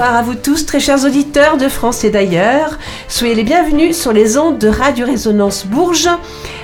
[0.00, 2.78] bonsoir à vous tous, très chers auditeurs de France et d'ailleurs.
[3.06, 6.08] Soyez les bienvenus sur les ondes de Radio Résonance Bourges.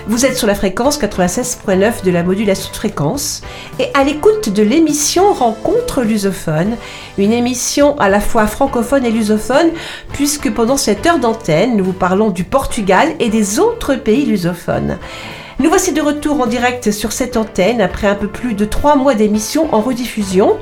[0.06, 3.42] Vous êtes sur la fréquence 96.9 de la modulation de fréquence
[3.78, 6.78] et à l'écoute de l'émission Rencontre lusophone,
[7.18, 9.68] une émission à la fois francophone et lusophone,
[10.14, 14.96] puisque pendant cette heure d'antenne, nous vous parlons du Portugal et des autres pays lusophones.
[15.58, 18.96] Nous voici de retour en direct sur cette antenne après un peu plus de trois
[18.96, 20.56] mois d'émission en rediffusion.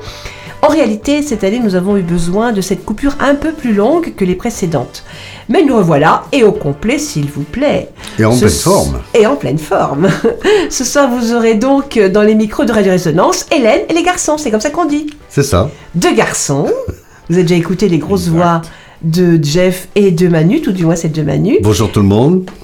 [0.61, 4.15] En réalité, cette année, nous avons eu besoin de cette coupure un peu plus longue
[4.15, 5.03] que les précédentes.
[5.47, 7.89] Mais nous revoilà, et au complet, s'il vous plaît.
[8.17, 8.99] Et en Ce pleine s- forme.
[9.13, 10.07] Et en pleine forme.
[10.71, 14.01] Ce soir, vous aurez donc euh, dans les micros de Radio Résonance Hélène et les
[14.01, 15.05] garçons, c'est comme ça qu'on dit.
[15.29, 15.69] C'est ça.
[15.93, 16.67] Deux garçons.
[17.29, 18.61] Vous avez déjà écouté les grosses voix
[19.01, 21.57] de Jeff et de Manu, tout du moins c'est de Manu.
[21.63, 22.49] Bonjour tout le monde.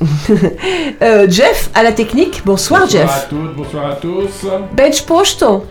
[1.04, 2.44] Euh, Jeff à la technique.
[2.46, 3.28] Bonsoir, Bonsoir à Jeff.
[3.28, 4.48] toutes, bonsoir à tous.
[4.78, 5.64] Bench posto.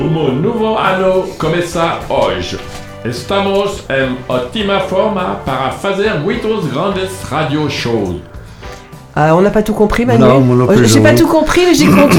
[0.00, 2.58] Um novo ano começa hoje.
[3.04, 8.20] Estamos em ótima forma para fazer muitos grandes radio shows.
[9.16, 10.20] Ah, on n'a pas tout compris, Manu.
[10.20, 12.18] Non, moi Oh, J'ai pas tout compris, mais j'ai compris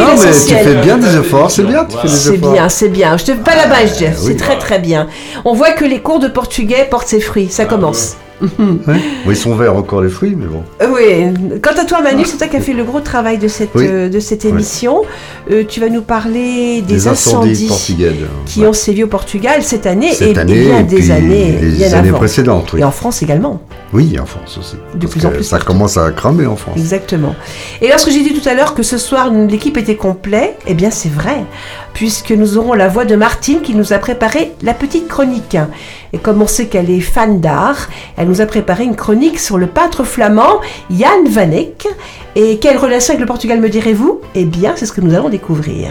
[0.00, 0.64] non, mais tu l'essentiel.
[0.64, 3.16] fais bien des efforts, c'est bien, tu fais des C'est bien, c'est bien.
[3.16, 4.18] Je te fais pas la bâche, Jeff.
[4.22, 4.24] oui.
[4.32, 5.06] C'est très très bien.
[5.44, 7.48] On voit que les cours de portugais portent ses fruits.
[7.48, 8.16] Ça commence.
[8.16, 8.29] Ouais.
[8.86, 10.62] Bon, ils sont verts encore les fruits, mais bon.
[10.82, 11.58] Euh, Oui.
[11.62, 13.86] Quant à toi, Manu, c'est toi qui as fait le gros travail de cette, Oui.
[13.88, 14.50] euh, de cette Oui.
[14.50, 15.02] émission.
[15.50, 18.12] Euh, tu vas nous parler des, Des incendies incendies portugais.
[18.46, 21.68] qui ont sévi au Portugal cette année Cette et, année, bien et des années, les
[21.70, 22.18] bien années avant.
[22.18, 22.80] précédentes, oui.
[22.80, 23.60] Et en France également.
[23.92, 24.76] Oui, en France aussi.
[24.94, 25.72] De Parce plus en plus Ça partout.
[25.72, 26.76] commence à cramer en France.
[26.76, 27.34] Exactement.
[27.80, 30.90] Et lorsque j'ai dit tout à l'heure que ce soir l'équipe était complète, eh bien
[30.92, 31.44] c'est vrai,
[31.92, 35.56] puisque nous aurons la voix de Martine qui nous a préparé la petite chronique.
[36.12, 39.58] Et comme on sait qu'elle est fan d'art, elle nous a préparé une chronique sur
[39.58, 40.60] le peintre flamand
[40.90, 41.88] Jan van Eyck.
[42.36, 44.20] Et quelle relation avec le Portugal me direz-vous?
[44.36, 45.90] Eh bien, c'est ce que nous allons découvrir.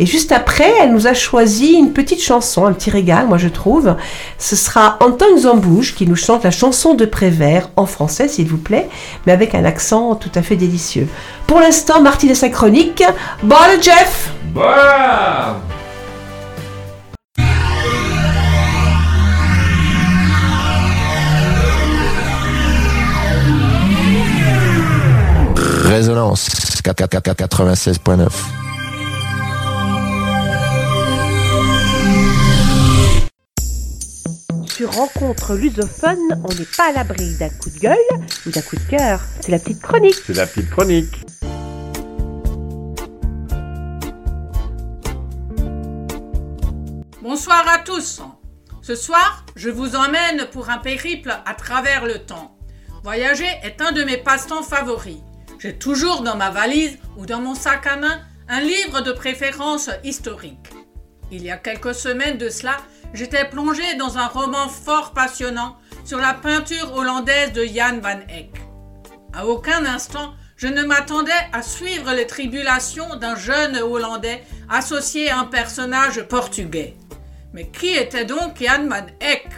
[0.00, 3.46] Et juste après, elle nous a choisi une petite chanson, un petit régal, moi je
[3.48, 3.94] trouve.
[4.36, 7.35] Ce sera Antoine Zambouge qui nous chante la chanson de Prévert
[7.76, 8.88] en français, s'il vous plaît,
[9.26, 11.08] mais avec un accent tout à fait délicieux.
[11.46, 13.02] Pour l'instant, Martine et sa chronique.
[13.42, 15.56] Bon, Jeff Boa!
[25.84, 26.48] Résonance
[26.82, 28.65] 96.9.
[34.76, 37.96] Sur Rencontre lusophone, on n'est pas à l'abri d'un coup de gueule
[38.44, 39.22] ou d'un coup de cœur.
[39.40, 40.16] C'est la petite chronique.
[40.26, 41.14] C'est la petite chronique.
[47.22, 48.20] Bonsoir à tous.
[48.82, 52.54] Ce soir, je vous emmène pour un périple à travers le temps.
[53.02, 55.22] Voyager est un de mes passe-temps favoris.
[55.58, 58.20] J'ai toujours dans ma valise ou dans mon sac à main
[58.50, 60.68] un livre de préférence historique.
[61.32, 62.76] Il y a quelques semaines de cela,
[63.14, 68.54] j'étais plongé dans un roman fort passionnant sur la peinture hollandaise de Jan van Eyck.
[69.32, 75.40] À aucun instant, je ne m'attendais à suivre les tribulations d'un jeune Hollandais associé à
[75.40, 76.96] un personnage portugais.
[77.52, 79.48] Mais qui était donc Jan van Eyck?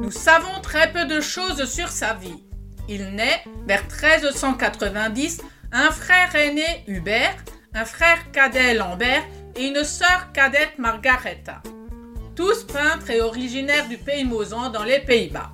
[0.00, 2.42] Nous savons très peu de choses sur sa vie.
[2.88, 7.36] Il naît vers 1390, un frère aîné Hubert,
[7.74, 9.24] un frère cadet Lambert
[9.56, 11.62] et une sœur cadette Margaretha.
[12.36, 15.52] Tous peintres et originaires du pays Mosant dans les Pays-Bas.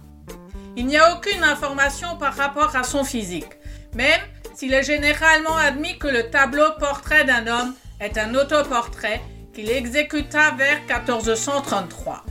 [0.76, 3.52] Il n'y a aucune information par rapport à son physique,
[3.94, 4.20] même
[4.54, 9.20] s'il est généralement admis que le tableau Portrait d'un homme est un autoportrait
[9.52, 12.24] qu'il exécuta vers 1433.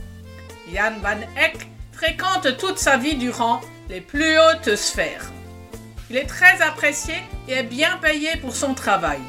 [0.72, 5.30] Jan van Eyck fréquente toute sa vie durant les plus hautes sphères.
[6.10, 7.14] Il est très apprécié
[7.46, 9.20] et est bien payé pour son travail.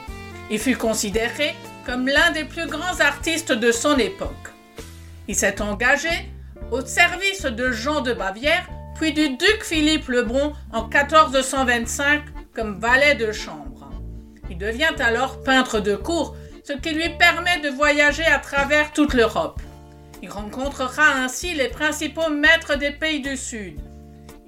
[0.50, 1.54] Il fut considéré
[1.86, 4.51] comme l'un des plus grands artistes de son époque.
[5.32, 6.10] Il s'est engagé
[6.72, 12.22] au service de Jean de Bavière, puis du duc Philippe le Bon en 1425
[12.54, 13.90] comme valet de chambre.
[14.50, 16.36] Il devient alors peintre de cour,
[16.66, 19.62] ce qui lui permet de voyager à travers toute l'Europe.
[20.22, 23.80] Il rencontrera ainsi les principaux maîtres des pays du Sud.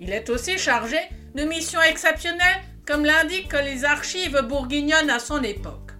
[0.01, 0.97] Il est aussi chargé
[1.33, 5.91] de missions exceptionnelles, comme l'indiquent les archives bourguignonnes à son époque.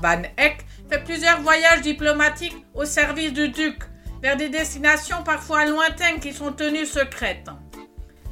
[0.00, 0.58] Van Eyck
[0.88, 3.80] fait plusieurs voyages diplomatiques au service du duc,
[4.24, 7.50] vers des destinations parfois lointaines qui sont tenues secrètes.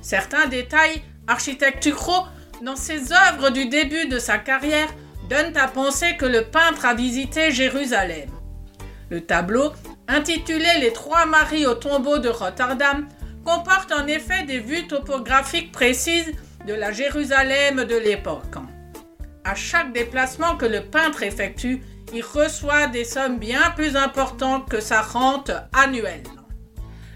[0.01, 2.25] Certains détails architecturaux
[2.63, 4.89] dans ses œuvres du début de sa carrière
[5.29, 8.31] donnent à penser que le peintre a visité Jérusalem.
[9.11, 9.73] Le tableau,
[10.09, 13.07] intitulé Les Trois Maries au tombeau de Rotterdam,
[13.45, 16.33] comporte en effet des vues topographiques précises
[16.67, 18.57] de la Jérusalem de l'époque.
[19.45, 24.81] À chaque déplacement que le peintre effectue, il reçoit des sommes bien plus importantes que
[24.81, 26.23] sa rente annuelle.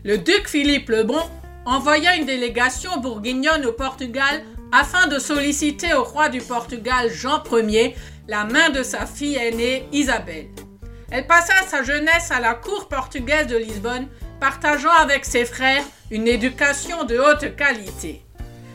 [0.05, 1.23] Le duc Philippe le Bon
[1.65, 7.95] envoya une délégation bourguignonne au Portugal afin de solliciter au roi du Portugal Jean Ier
[8.29, 10.49] la main de sa fille aînée Isabelle.
[11.11, 14.09] Elle passa sa jeunesse à la cour portugaise de Lisbonne,
[14.41, 18.23] partageant avec ses frères une éducation de haute qualité.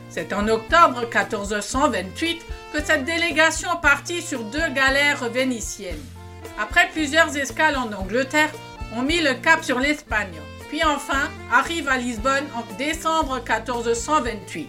[0.08, 2.42] C'est en octobre 1428
[2.72, 6.02] que cette délégation partit sur deux galères vénitiennes.
[6.58, 8.50] Après plusieurs escales en Angleterre,
[8.94, 10.38] on mit le cap sur l'Espagne,
[10.68, 14.68] puis enfin arrive à Lisbonne en décembre 1428.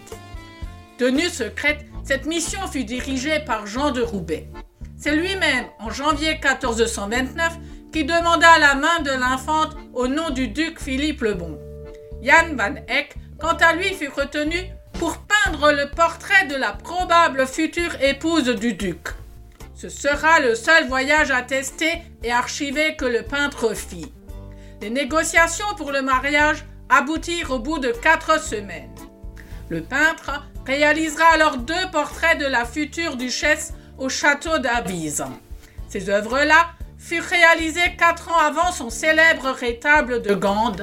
[0.98, 4.48] Tenue secrète, cette mission fut dirigée par Jean de Roubaix.
[4.96, 7.58] C'est lui-même, en janvier 1429,
[7.92, 11.58] qui demanda la main de l'infante au nom du duc Philippe le Bon.
[12.22, 14.56] Jan van Eyck, quant à lui, fut retenu
[14.98, 19.08] pour peindre le portrait de la probable future épouse du duc.
[19.74, 21.90] Ce sera le seul voyage attesté
[22.22, 24.12] et archivé que le peintre fit.
[24.80, 28.94] Les négociations pour le mariage aboutirent au bout de quatre semaines.
[29.68, 35.24] Le peintre réalisera alors deux portraits de la future duchesse au château d'Avise.
[35.88, 40.76] Ces œuvres-là furent réalisées quatre ans avant son célèbre rétable de Gand.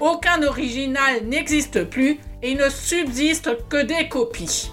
[0.00, 4.70] Aucun original n'existe plus et il ne subsiste que des copies.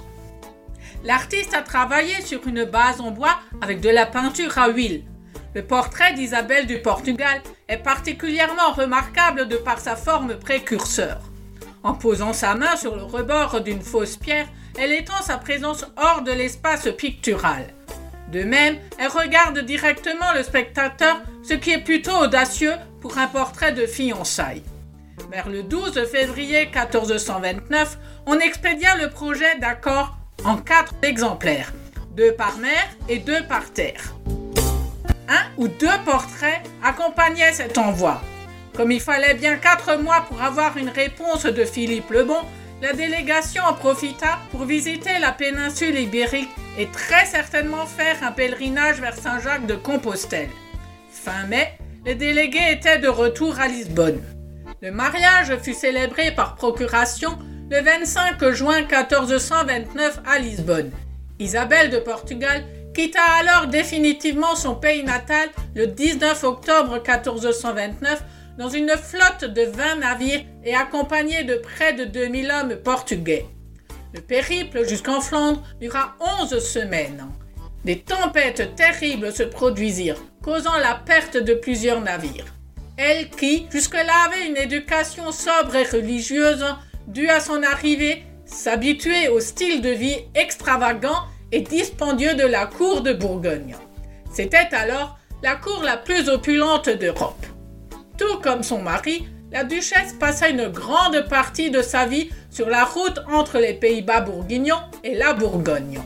[1.04, 5.04] L'artiste a travaillé sur une base en bois avec de la peinture à huile.
[5.54, 11.20] Le portrait d'Isabelle du Portugal est particulièrement remarquable de par sa forme précurseur.
[11.84, 14.48] En posant sa main sur le rebord d'une fausse pierre,
[14.80, 17.68] elle étend sa présence hors de l'espace pictural.
[18.32, 23.74] De même, elle regarde directement le spectateur, ce qui est plutôt audacieux pour un portrait
[23.74, 24.64] de fiançailles.
[25.30, 31.72] Vers le 12 février 1429, on expédia le projet d'accord en quatre exemplaires,
[32.16, 34.14] deux par mer et deux par terre.
[35.30, 38.22] Un ou deux portraits accompagnaient cet envoi.
[38.76, 42.42] Comme il fallait bien quatre mois pour avoir une réponse de Philippe le Bon,
[42.82, 49.00] la délégation en profita pour visiter la péninsule ibérique et très certainement faire un pèlerinage
[49.00, 50.50] vers Saint-Jacques de Compostelle.
[51.10, 54.22] Fin mai, les délégués étaient de retour à Lisbonne.
[54.82, 57.38] Le mariage fut célébré par procuration
[57.70, 60.92] le 25 juin 1429 à Lisbonne.
[61.40, 62.64] Isabelle de Portugal
[62.94, 68.24] quitta alors définitivement son pays natal le 19 octobre 1429
[68.58, 73.46] dans une flotte de 20 navires et accompagnée de près de 2000 hommes portugais.
[74.14, 77.28] Le périple jusqu'en Flandre dura 11 semaines.
[77.84, 82.46] Des tempêtes terribles se produisirent, causant la perte de plusieurs navires.
[82.96, 86.64] Elle qui, jusque-là, avait une éducation sobre et religieuse,
[87.08, 93.02] dut à son arrivée s'habituer au style de vie extravagant et dispendieux de la cour
[93.02, 93.76] de Bourgogne.
[94.32, 97.46] C'était alors la cour la plus opulente d'Europe.
[98.18, 102.86] Tout comme son mari, la duchesse passa une grande partie de sa vie sur la
[102.86, 106.02] route entre les Pays-Bas bourguignons et la Bourgogne.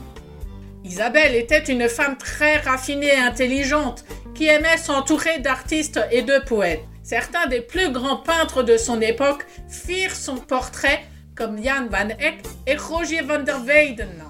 [0.84, 6.84] Isabelle était une femme très raffinée et intelligente qui aimait s'entourer d'artistes et de poètes.
[7.08, 11.00] Certains des plus grands peintres de son époque firent son portrait,
[11.34, 14.22] comme Jan van Eyck et Roger van der Weyden.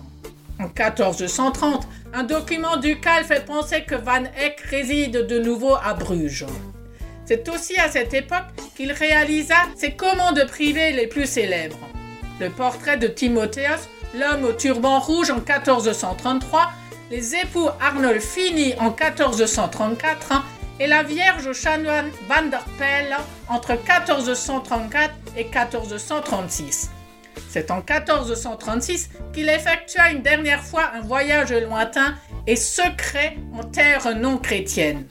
[0.61, 6.47] En 1430, un document ducal fait penser que Van Eyck réside de nouveau à Bruges.
[7.25, 11.81] C'est aussi à cette époque qu'il réalisa ses commandes privées les plus célèbres.
[12.39, 16.71] Le portrait de Timotheus, l'homme au turban rouge en 1433,
[17.11, 20.45] les époux Arnolfini en 1434
[20.81, 23.17] et la Vierge chanoine Van der Pelle
[23.49, 26.91] entre 1434 et 1436.
[27.49, 32.15] C'est en 1436 qu'il effectua une dernière fois un voyage lointain
[32.47, 35.07] et secret en terre non chrétienne.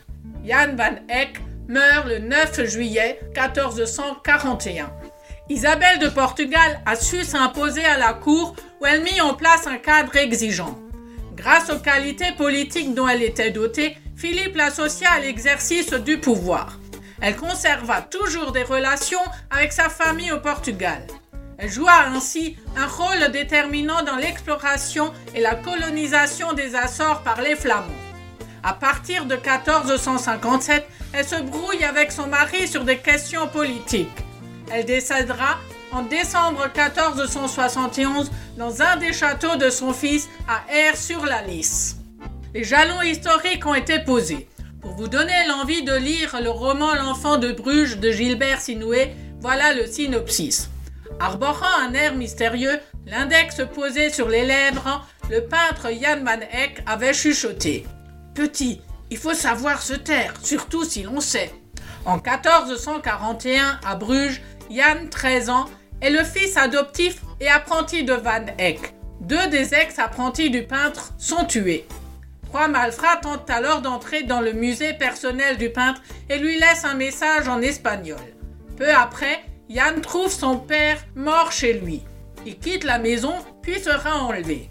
[0.45, 4.89] Jan van Eyck meurt le 9 juillet 1441.
[5.49, 9.77] Isabelle de Portugal a su s'imposer à la cour où elle mit en place un
[9.77, 10.77] cadre exigeant.
[11.35, 16.79] Grâce aux qualités politiques dont elle était dotée, Philippe l'associa à l'exercice du pouvoir.
[17.21, 19.21] Elle conserva toujours des relations
[19.51, 21.05] avec sa famille au Portugal.
[21.59, 27.55] Elle joua ainsi un rôle déterminant dans l'exploration et la colonisation des Açores par les
[27.55, 27.85] Flamands.
[28.63, 34.09] À partir de 1457, elle se brouille avec son mari sur des questions politiques.
[34.71, 35.59] Elle décédera
[35.91, 41.96] en décembre 1471 dans un des châteaux de son fils à Air-sur-la-Lys.
[42.57, 44.47] Les jalons historiques ont été posés.
[44.81, 49.11] Pour vous donner l'envie de lire le roman L'enfant de Bruges de Gilbert Sinoué,
[49.41, 50.71] voilà le synopsis.
[51.19, 57.13] Arborant un air mystérieux, l'index posé sur les lèvres, le peintre Jan van Eyck avait
[57.13, 57.85] chuchoté.
[58.33, 61.53] Petit, il faut savoir se taire, surtout si l'on sait.
[62.05, 65.69] En 1441, à Bruges, Yann, 13 ans,
[66.01, 68.95] est le fils adoptif et apprenti de Van Eyck.
[69.21, 71.85] Deux des ex-apprentis du peintre sont tués.
[72.47, 76.93] Trois malfrats tentent alors d'entrer dans le musée personnel du peintre et lui laissent un
[76.93, 78.17] message en espagnol.
[78.77, 82.03] Peu après, Yann trouve son père mort chez lui.
[82.45, 84.69] Il quitte la maison puis sera enlevé.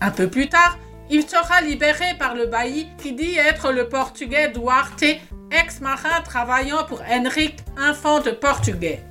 [0.00, 0.78] Un peu plus tard,
[1.10, 5.04] il sera libéré par le bailli qui dit être le portugais Duarte,
[5.50, 9.02] ex-marin travaillant pour Henrique, infante portugais.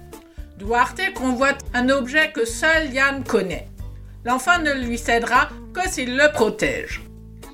[0.58, 3.68] Duarte convoite un objet que seul Yann connaît.
[4.26, 7.02] L'enfant ne lui cédera que s'il le protège.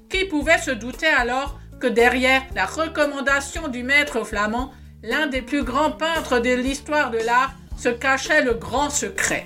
[0.09, 4.71] Qui pouvait se douter alors que derrière la recommandation du maître flamand,
[5.03, 9.45] l'un des plus grands peintres de l'histoire de l'art, se cachait le grand secret.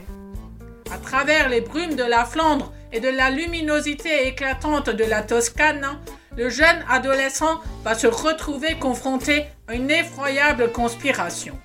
[0.92, 6.00] À travers les brumes de la Flandre et de la luminosité éclatante de la Toscane,
[6.38, 11.58] le jeune adolescent va se retrouver confronté à une effroyable conspiration.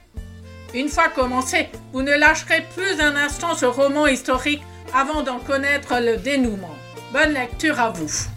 [0.74, 4.62] Une fois commencé, vous ne lâcherez plus un instant ce roman historique
[4.94, 6.74] avant d'en connaître le dénouement.
[7.12, 8.35] Bonne lecture à vous.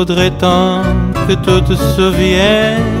[0.00, 0.80] Voudrais tant
[1.28, 3.00] que tout se souvienne.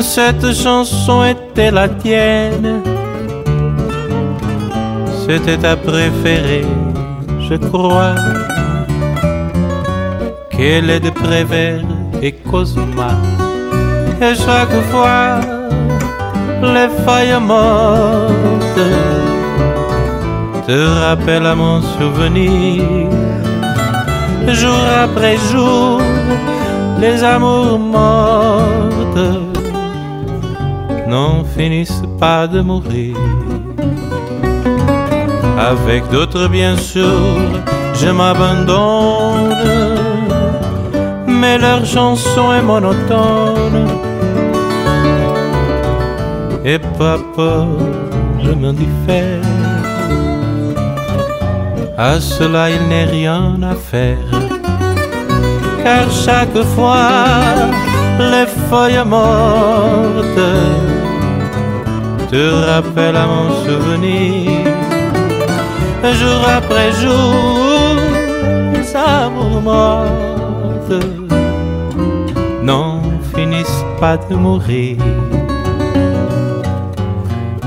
[0.00, 2.82] Cette chanson était la tienne.
[5.22, 6.66] C'était ta préférée,
[7.48, 8.16] je crois.
[10.50, 11.84] Qu'elle est de Prévert
[12.20, 13.12] et Cosma.
[14.20, 15.38] Et chaque fois,
[16.74, 18.86] les feuilles mortes
[20.66, 23.29] te rappellent à mon souvenir.
[24.52, 26.00] Jour après jour,
[27.00, 29.28] les amours mortes
[31.06, 33.16] n'en finissent pas de mourir.
[35.58, 37.20] Avec d'autres, bien sûr,
[37.94, 39.54] je m'abandonne,
[41.26, 43.86] mais leur chanson est monotone.
[46.64, 47.66] Et papa,
[48.42, 49.40] je m'en diffère.
[51.96, 54.29] À cela, il n'est rien à faire.
[55.84, 57.54] Car chaque fois,
[58.18, 60.46] les feuilles mortes
[62.30, 64.50] te rappellent à mon souvenir.
[66.02, 67.60] Jour après jour,
[68.94, 71.04] amours mortes
[72.62, 73.00] n'en
[73.34, 74.96] finissent pas de mourir.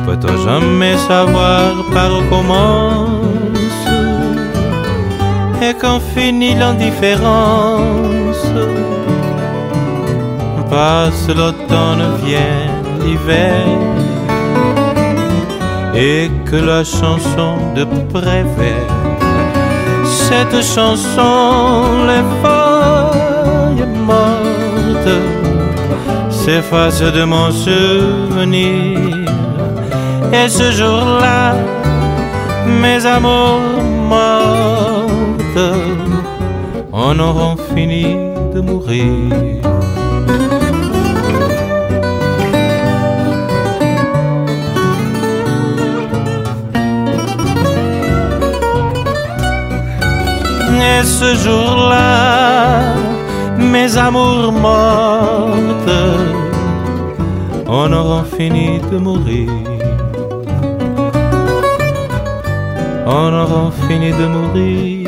[0.05, 3.33] Peut-on jamais savoir par où commence
[5.70, 8.43] et quand finit l'indifférence.
[10.70, 12.65] Passe l'automne, vient
[13.01, 13.65] l'hiver.
[15.96, 18.93] Et que la chanson de Prévert,
[20.25, 21.34] cette chanson,
[22.10, 25.17] les feuilles mortes
[26.32, 28.98] s'effacent de mon souvenir.
[30.34, 31.53] Et ce jour-là,
[32.82, 34.83] mes amours mortes
[37.03, 38.15] en auront fini
[38.53, 39.33] de mourir.
[50.91, 52.95] Et ce jour-là,
[53.57, 56.00] mes amours mortes
[57.67, 59.50] en auront fini de mourir.
[63.05, 65.02] En auront fini de mourir.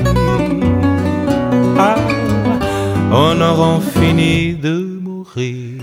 [3.16, 5.80] En auront fini de mourir.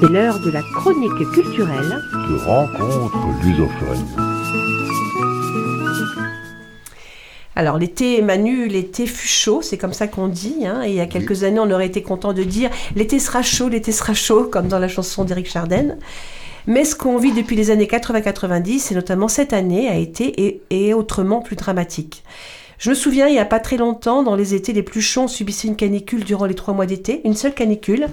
[0.00, 2.00] C'est l'heure de la chronique culturelle.
[2.30, 4.06] De rencontres lusophones.
[7.54, 10.66] Alors l'été, Manu, l'été fut chaud, c'est comme ça qu'on dit.
[10.66, 13.42] hein, et il y a quelques années, on aurait été content de dire l'été sera
[13.42, 15.96] chaud, l'été sera chaud, comme dans la chanson d'Éric Chardin.
[16.66, 20.94] Mais ce qu'on vit depuis les années 80-90, et notamment cette année, a été et,
[20.94, 22.24] autrement plus dramatique.
[22.78, 25.22] Je me souviens, il n'y a pas très longtemps, dans les étés les plus chauds,
[25.22, 28.08] on subissait une canicule durant les trois mois d'été, une seule canicule.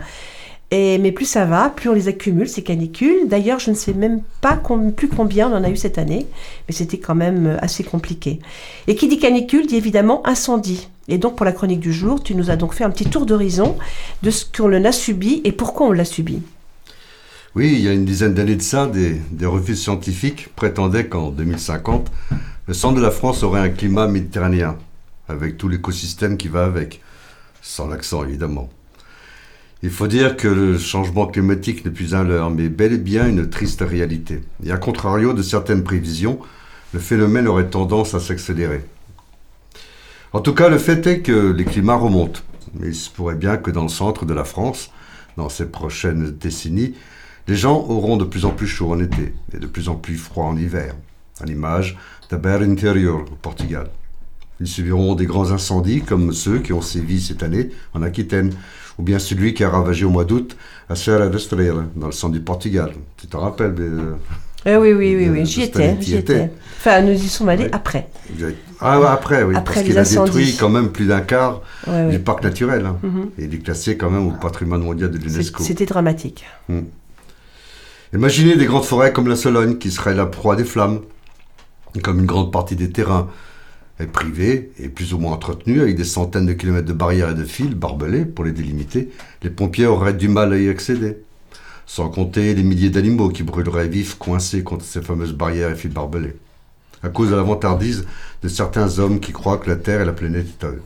[0.71, 3.27] Et, mais plus ça va, plus on les accumule, ces canicules.
[3.27, 4.59] D'ailleurs, je ne sais même pas
[4.95, 6.25] plus combien on en a eu cette année,
[6.67, 8.39] mais c'était quand même euh, assez compliqué.
[8.87, 10.89] Et qui dit canicule dit évidemment incendie.
[11.09, 13.25] Et donc, pour la chronique du jour, tu nous as donc fait un petit tour
[13.25, 13.77] d'horizon
[14.23, 16.41] de ce qu'on a subi et pourquoi on l'a subi.
[17.55, 21.29] Oui, il y a une dizaine d'années de ça, des, des revues scientifiques prétendaient qu'en
[21.29, 22.11] 2050,
[22.67, 24.75] le centre de la France aurait un climat méditerranéen.
[25.27, 27.01] avec tout l'écosystème qui va avec,
[27.61, 28.69] sans l'accent évidemment.
[29.83, 33.27] Il faut dire que le changement climatique n'est plus un leurre, mais bel et bien
[33.27, 34.41] une triste réalité.
[34.65, 36.39] Et à contrario de certaines prévisions,
[36.93, 38.83] le phénomène aurait tendance à s'accélérer.
[40.31, 42.41] En tout cas, le fait est que les climats remontent.
[42.79, 44.89] Mais il se pourrait bien que dans le centre de la France,
[45.37, 46.95] dans ces prochaines décennies,
[47.47, 50.15] les gens auront de plus en plus chaud en été et de plus en plus
[50.17, 50.93] froid en hiver,
[51.41, 51.97] à l'image
[52.29, 53.87] d'Aber Interior au Portugal.
[54.59, 58.53] Ils subiront des grands incendies comme ceux qui ont sévi cette année en Aquitaine,
[58.97, 60.55] ou bien celui qui a ravagé au mois d'août
[60.87, 62.91] à Serra da Estrela, dans le centre du Portugal.
[63.17, 64.13] Tu te rappelles euh,
[64.65, 65.45] Eh oui, oui, oui, oui.
[65.45, 66.51] j'y étais, j'y étais.
[66.79, 67.73] Enfin, nous y sommes allés Ouais.
[67.73, 68.07] après.
[68.29, 68.57] exact.
[68.79, 72.09] Ah ouais, après, oui, Après parce qu'il a détruit quand même plus d'un quart Ouais,
[72.11, 72.85] du parc naturel.
[72.85, 72.97] hein.
[73.01, 73.29] Mhm.
[73.39, 75.63] Et il est classé quand même au patrimoine mondial de l'UNESCO.
[75.63, 76.45] C'était dramatique.
[78.13, 81.01] Imaginez des grandes forêts comme la Sologne qui seraient la proie des flammes,
[82.03, 83.27] comme une grande partie des terrains
[83.99, 87.33] est privée et plus ou moins entretenue avec des centaines de kilomètres de barrières et
[87.33, 89.09] de fils barbelés pour les délimiter,
[89.41, 91.17] les pompiers auraient du mal à y accéder.
[91.87, 95.91] Sans compter les milliers d'animaux qui brûleraient vifs coincés contre ces fameuses barrières et fils
[95.91, 96.35] barbelés.
[97.01, 98.05] À cause de la vantardise
[98.43, 100.83] de certains hommes qui croient que la Terre et la planète est à eux.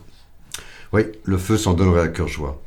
[0.93, 2.61] Oui, le feu s'en donnerait à cœur joie.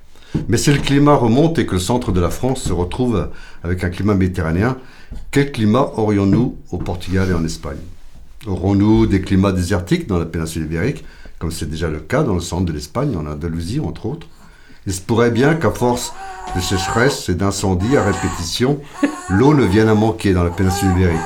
[0.49, 3.31] Mais si le climat remonte et que le centre de la France se retrouve
[3.63, 4.77] avec un climat méditerranéen,
[5.31, 7.79] quel climat aurions-nous au Portugal et en Espagne?
[8.47, 11.05] Aurons-nous des climats désertiques dans la péninsule ibérique,
[11.39, 14.27] comme c'est déjà le cas dans le centre de l'Espagne, en Andalousie entre autres?
[14.87, 16.15] Il se pourrait bien qu'à force
[16.55, 18.81] de sécheresse et d'incendies à répétition,
[19.29, 21.19] l'eau ne vienne à manquer dans la péninsule ibérique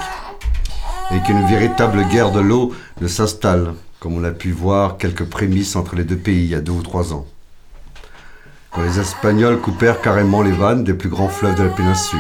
[1.12, 5.76] et qu'une véritable guerre de l'eau ne s'installe, comme on a pu voir quelques prémices
[5.76, 7.26] entre les deux pays il y a deux ou trois ans.
[8.74, 12.18] Quand les Espagnols coupèrent carrément les vannes des plus grands fleuves de la péninsule.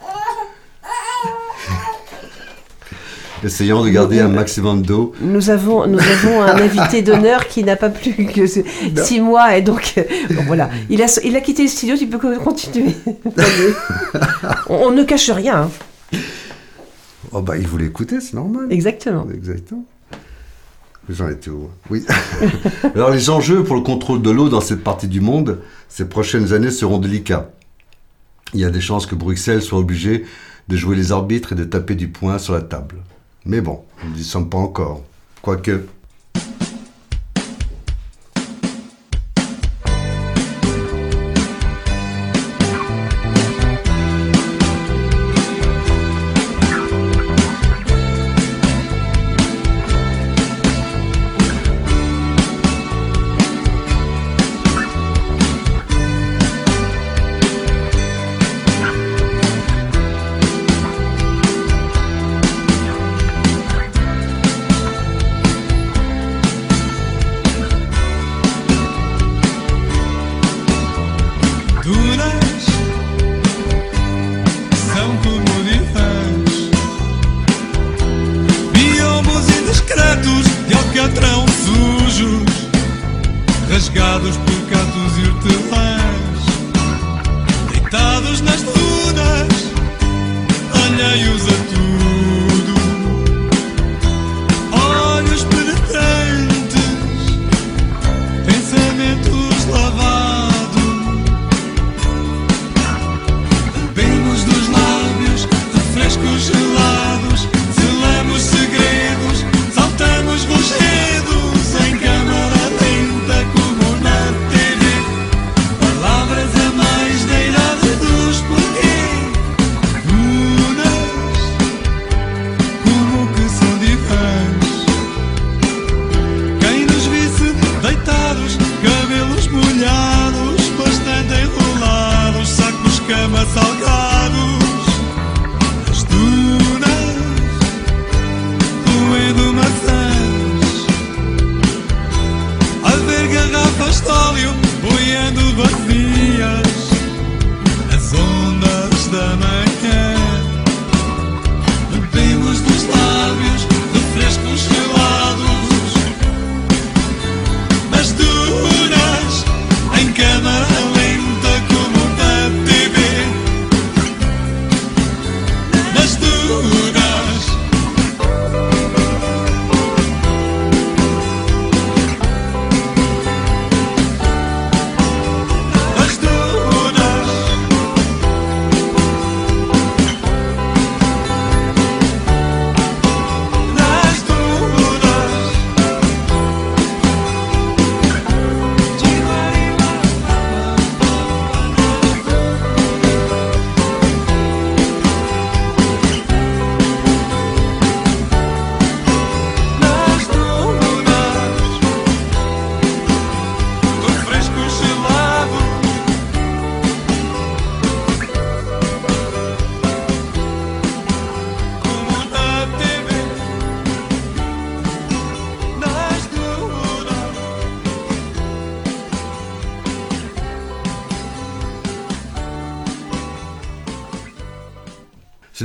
[3.42, 5.14] Essayant de garder un maximum d'eau.
[5.20, 9.62] Nous avons, nous avons un invité d'honneur qui n'a pas plus que six mois et
[9.62, 11.96] donc euh, bon, voilà, il a, il a quitté le studio.
[11.96, 12.94] Tu peux continuer.
[14.68, 15.70] on, on ne cache rien.
[16.12, 16.18] hein.
[17.32, 18.66] Oh bah il voulait écouter, c'est normal.
[18.70, 19.26] Exactement.
[19.32, 19.84] Exactement.
[21.08, 22.04] J'en étais où Oui.
[22.94, 26.52] Alors les enjeux pour le contrôle de l'eau dans cette partie du monde, ces prochaines
[26.52, 27.50] années seront délicats.
[28.54, 30.24] Il y a des chances que Bruxelles soit obligée
[30.68, 32.96] de jouer les arbitres et de taper du poing sur la table.
[33.44, 35.02] Mais bon, nous n'y sommes pas encore.
[35.42, 35.86] Quoique.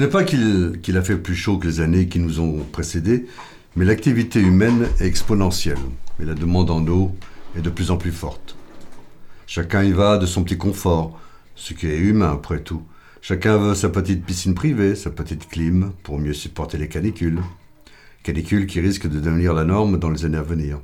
[0.05, 3.25] Ce n'est pas qu'il a fait plus chaud que les années qui nous ont précédés,
[3.75, 5.79] mais l'activité humaine est exponentielle
[6.21, 7.15] et la demande en eau
[7.57, 8.55] est de plus en plus forte.
[9.47, 11.19] Chacun y va de son petit confort,
[11.55, 12.83] ce qui est humain après tout.
[13.19, 17.41] Chacun veut sa petite piscine privée, sa petite clim pour mieux supporter les canicules.
[18.21, 20.81] Canicules qui risquent de devenir la norme dans les années à venir.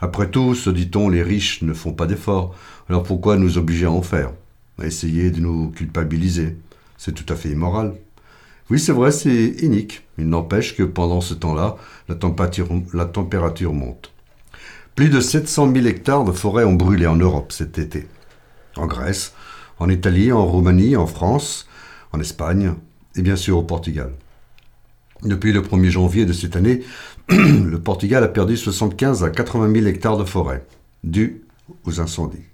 [0.00, 2.54] Après tout, se dit-on, les riches ne font pas d'efforts,
[2.88, 4.30] alors pourquoi nous obliger à en faire?
[4.78, 6.58] À essayer de nous culpabiliser
[6.96, 7.94] C'est tout à fait immoral.
[8.72, 10.02] Oui, c'est vrai, c'est inique.
[10.16, 11.76] Il n'empêche que pendant ce temps-là,
[12.08, 14.12] la température, monte.
[14.94, 18.06] Plus de 700 000 hectares de forêts ont brûlé en Europe cet été.
[18.76, 19.34] En Grèce,
[19.78, 21.68] en Italie, en Roumanie, en France,
[22.12, 22.72] en Espagne
[23.14, 24.10] et bien sûr au Portugal.
[25.22, 26.80] Depuis le 1er janvier de cette année,
[27.28, 30.64] le Portugal a perdu 75 à 80 000 hectares de forêt,
[31.04, 31.42] dus
[31.84, 32.46] aux incendies.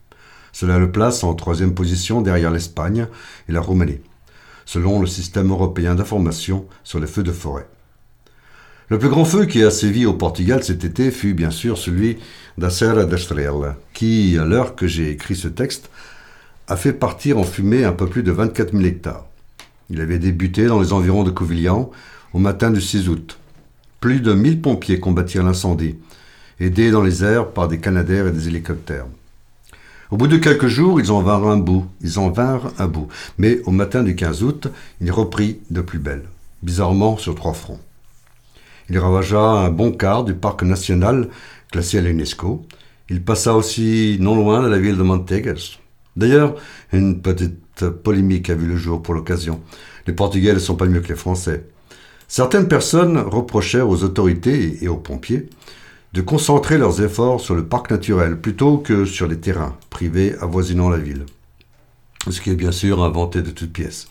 [0.50, 3.07] Cela le place en troisième position derrière l'Espagne
[3.48, 4.00] et la Roumanie,
[4.68, 7.66] selon le système européen d'information sur les feux de forêt.
[8.90, 12.18] Le plus grand feu qui a sévi au Portugal cet été fut bien sûr celui
[12.59, 15.88] da Serra da Estrela, qui, à l'heure que j'ai écrit ce texte,
[16.66, 19.24] a fait partir en fumée un peu plus de 24 000 hectares.
[19.88, 21.88] Il avait débuté dans les environs de Covilhã
[22.35, 23.38] au matin du 6 août.
[24.00, 25.96] Plus de 1000 pompiers combattirent l'incendie,
[26.61, 29.07] aidés dans les airs par des canadaires et des hélicoptères.
[30.11, 33.09] Au bout de quelques jours, ils en vinrent un bout, ils en vinrent un bout.
[33.37, 34.68] Mais au matin du 15 août,
[35.03, 36.25] il reprit de plus belle,
[36.62, 37.81] bizarrement sur trois fronts.
[38.88, 41.29] Il ravagea un bon quart du parc national
[41.71, 42.64] classé à l'UNESCO.
[43.11, 45.79] Il passa aussi non loin de la ville de Mantegas.
[46.16, 46.55] D'ailleurs,
[46.94, 49.61] une petite polémique a vu le jour pour l'occasion.
[50.07, 51.64] Les Portugais ne sont pas mieux que les Français.
[52.29, 55.51] Certaines personnes reprochèrent aux autorités et aux pompiers
[56.14, 60.88] de concentrer leurs efforts sur le parc naturel plutôt que sur les terrains privés avoisinant
[60.88, 61.27] la ville.
[62.31, 64.09] Ce qui est bien sûr inventé de toutes pièces.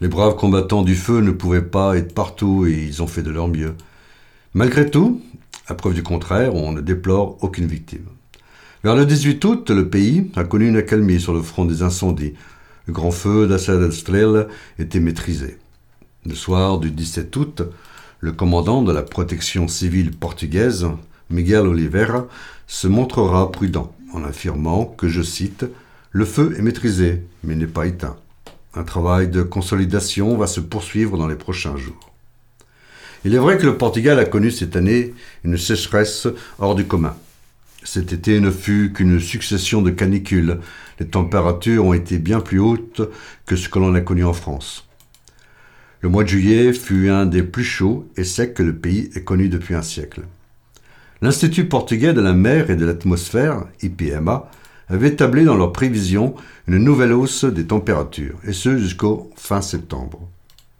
[0.00, 3.30] Les braves combattants du feu ne pouvaient pas être partout et ils ont fait de
[3.30, 3.74] leur mieux.
[4.52, 5.22] Malgré tout,
[5.68, 8.06] à preuve du contraire, on ne déplore aucune victime.
[8.82, 12.34] Vers le 18 août, le pays a connu une accalmie sur le front des incendies.
[12.86, 14.48] Le grand feu d'Assadelstrel
[14.80, 15.58] était maîtrisé.
[16.26, 17.62] Le soir du 17 août,
[18.18, 20.88] le commandant de la protection civile portugaise,
[21.32, 22.28] Miguel Oliveira,
[22.66, 25.64] se montrera prudent en affirmant que, je cite,
[26.10, 28.16] Le feu est maîtrisé, mais n'est pas éteint.
[28.74, 32.12] Un travail de consolidation va se poursuivre dans les prochains jours.
[33.24, 35.14] Il est vrai que le Portugal a connu cette année
[35.44, 37.16] une sécheresse hors du commun.
[37.84, 40.58] Cet été ne fut qu'une succession de canicules.
[41.00, 43.02] Les températures ont été bien plus hautes
[43.46, 44.88] que ce que l'on a connu en France.
[46.00, 49.22] Le mois de juillet fut un des plus chauds et secs que le pays ait
[49.22, 50.22] connu depuis un siècle.
[51.22, 54.50] L'Institut portugais de la mer et de l'atmosphère, IPMA,
[54.88, 56.34] avait établi dans leurs prévisions
[56.66, 60.18] une nouvelle hausse des températures, et ce jusqu'au fin septembre.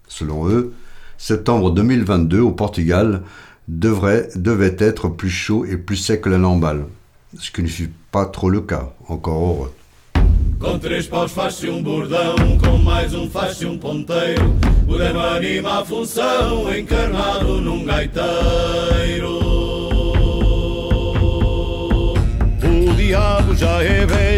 [0.09, 0.73] Selon eux,
[1.17, 3.21] septembre 2022 au Portugal
[3.69, 6.87] devrait, devait être plus chaud et plus sec que la normale,
[7.39, 9.73] ce qui ne fut pas trop le cas, encore heureux.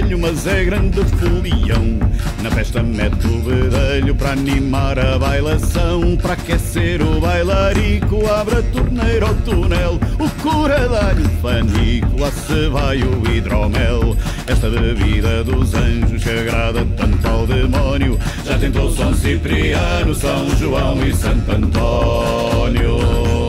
[0.06, 2.00] Velho, mas é grande folião.
[2.42, 6.16] Na festa mete o bedelho para animar a bailação.
[6.18, 10.00] Para aquecer o bailarico, abre a torneira ao túnel.
[10.20, 14.16] O cura dá-lhe fanico, lá se vai o hidromel.
[14.48, 18.20] Esta bebida dos anjos que agrada tanto ao demónio.
[18.46, 23.45] Já tentou São Cipriano, São João e Santo Antônio.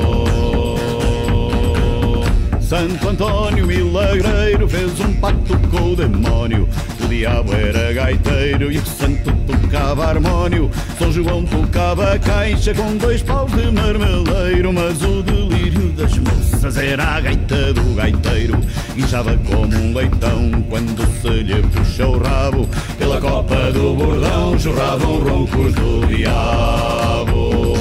[2.68, 6.68] Santo Antônio Milagreiro fez um pacto com o demónio.
[7.00, 10.68] O diabo era gaiteiro e o santo tocava harmónio.
[10.98, 14.72] São João tocava caixa com dois paus de marmeleiro.
[14.72, 18.58] Mas o delírio das moças era a gaita do gaiteiro.
[18.96, 22.68] Guinchava como um leitão quando se lhe puxa o rabo.
[22.98, 27.75] Pela copa do bordão jorravam roncos do diabo.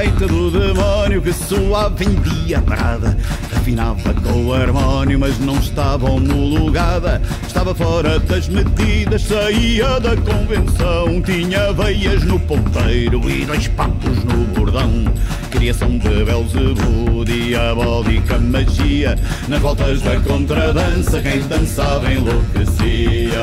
[0.00, 3.18] Gaita do demónio que suave vendia a parada.
[3.54, 7.20] afinava com o harmónio, mas não estava homologada.
[7.46, 11.20] Estava fora das medidas, saía da convenção.
[11.20, 15.04] Tinha veias no ponteiro e dois papos no bordão.
[15.50, 19.18] Criação de Belzebu, diabólica magia.
[19.48, 23.38] Nas voltas da contradança, quem dançava enlouquecia.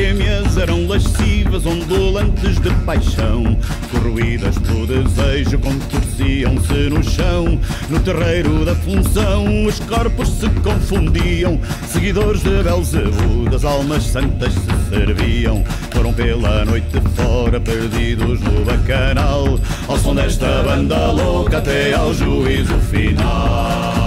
[0.00, 3.44] Fêmeas eram lascivas, ondulantes de paixão,
[3.90, 7.60] corroídas pelo desejo, contorciam-se no chão.
[7.90, 11.60] No terreiro da função, os corpos se confundiam.
[11.86, 15.62] Seguidores de Belzebu, das almas santas se serviam.
[15.90, 22.78] Foram pela noite fora, perdidos no bacanal, ao som desta banda louca até ao juízo
[22.90, 23.99] final.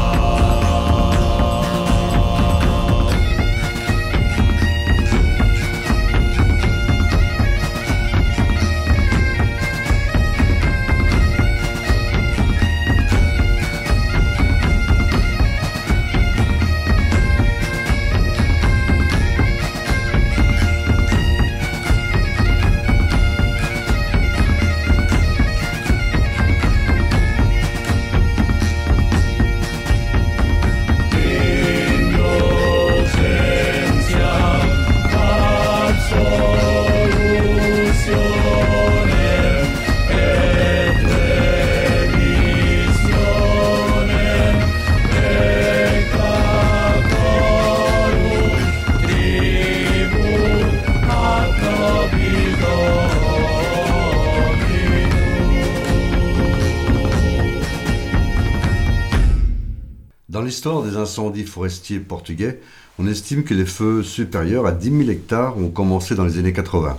[60.63, 62.59] Des incendies forestiers portugais,
[62.97, 66.53] on estime que les feux supérieurs à 10 000 hectares ont commencé dans les années
[66.53, 66.97] 80.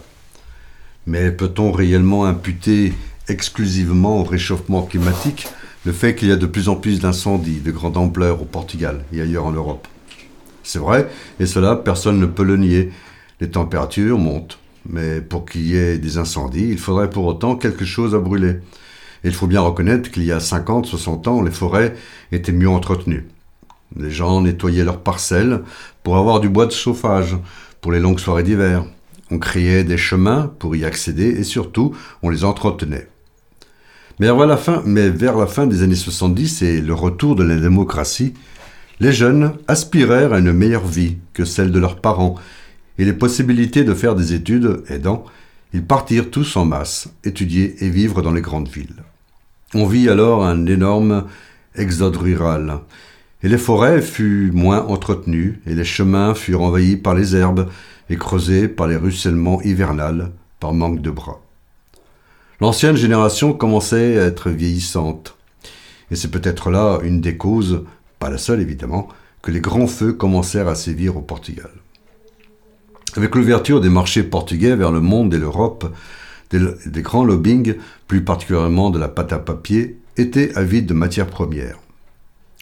[1.07, 2.93] Mais peut-on réellement imputer
[3.29, 5.47] exclusivement au réchauffement climatique
[5.87, 9.05] le fait qu'il y a de plus en plus d'incendies de grande ampleur au Portugal
[9.15, 9.89] et ailleurs en Europe?
[10.63, 11.09] C'est vrai,
[11.41, 12.91] et cela personne ne peut le nier.
[13.41, 14.59] Les températures montent.
[14.87, 18.57] Mais pour qu'il y ait des incendies, il faudrait pour autant quelque chose à brûler.
[19.23, 21.97] Et il faut bien reconnaître qu'il y a 50, 60 ans, les forêts
[22.31, 23.27] étaient mieux entretenues.
[23.97, 25.63] Les gens nettoyaient leurs parcelles
[26.03, 27.37] pour avoir du bois de chauffage
[27.81, 28.85] pour les longues soirées d'hiver.
[29.31, 33.09] On créait des chemins pour y accéder et surtout, on les entretenait.
[34.21, 37.43] Mais vers la fin, mais vers la fin des années 70 et le retour de
[37.43, 38.35] la démocratie,
[39.01, 42.37] les jeunes aspirèrent à une meilleure vie que celle de leurs parents
[42.99, 45.25] et les possibilités de faire des études aidant,
[45.73, 49.03] ils partirent tous en masse étudier et vivre dans les grandes villes.
[49.75, 51.25] On vit alors un énorme
[51.75, 52.79] exode rural,
[53.45, 57.69] et les forêts furent moins entretenues, et les chemins furent envahis par les herbes
[58.09, 61.43] et creusés par les ruissellements hivernales par manque de bras.
[62.61, 65.37] L'ancienne génération commençait à être vieillissante,
[66.11, 67.85] et c'est peut-être là une des causes,
[68.19, 69.09] pas la seule évidemment,
[69.43, 71.71] que les grands feux commencèrent à sévir au Portugal.
[73.15, 75.95] Avec l'ouverture des marchés portugais vers le monde et l'Europe,
[76.51, 77.75] des, grands lobbying,
[78.09, 81.79] plus particulièrement de la pâte à papier, étaient avides de matières premières.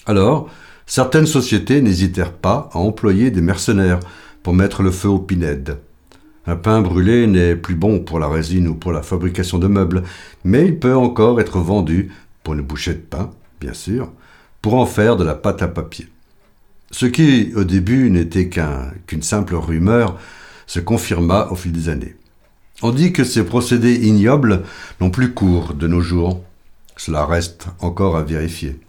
[0.07, 0.51] Alors,
[0.87, 4.01] certaines sociétés n'hésitèrent pas à employer des mercenaires
[4.43, 5.79] pour mettre le feu au pinède.
[6.47, 10.03] Un pain brûlé n'est plus bon pour la résine ou pour la fabrication de meubles,
[10.45, 12.11] mais il peut encore être vendu,
[12.43, 14.11] pour une bouchée de pain, bien sûr,
[14.61, 16.09] pour en faire de la pâte à papier.
[16.91, 20.19] Ce qui, au début, n'était qu'un- qu'une simple rumeur,
[20.67, 22.17] se confirma au fil des années.
[22.83, 24.63] On dit que ces procédés ignobles
[25.01, 26.43] n'ont plus cours de nos jours.
[26.97, 28.81] Cela reste encore à vérifier.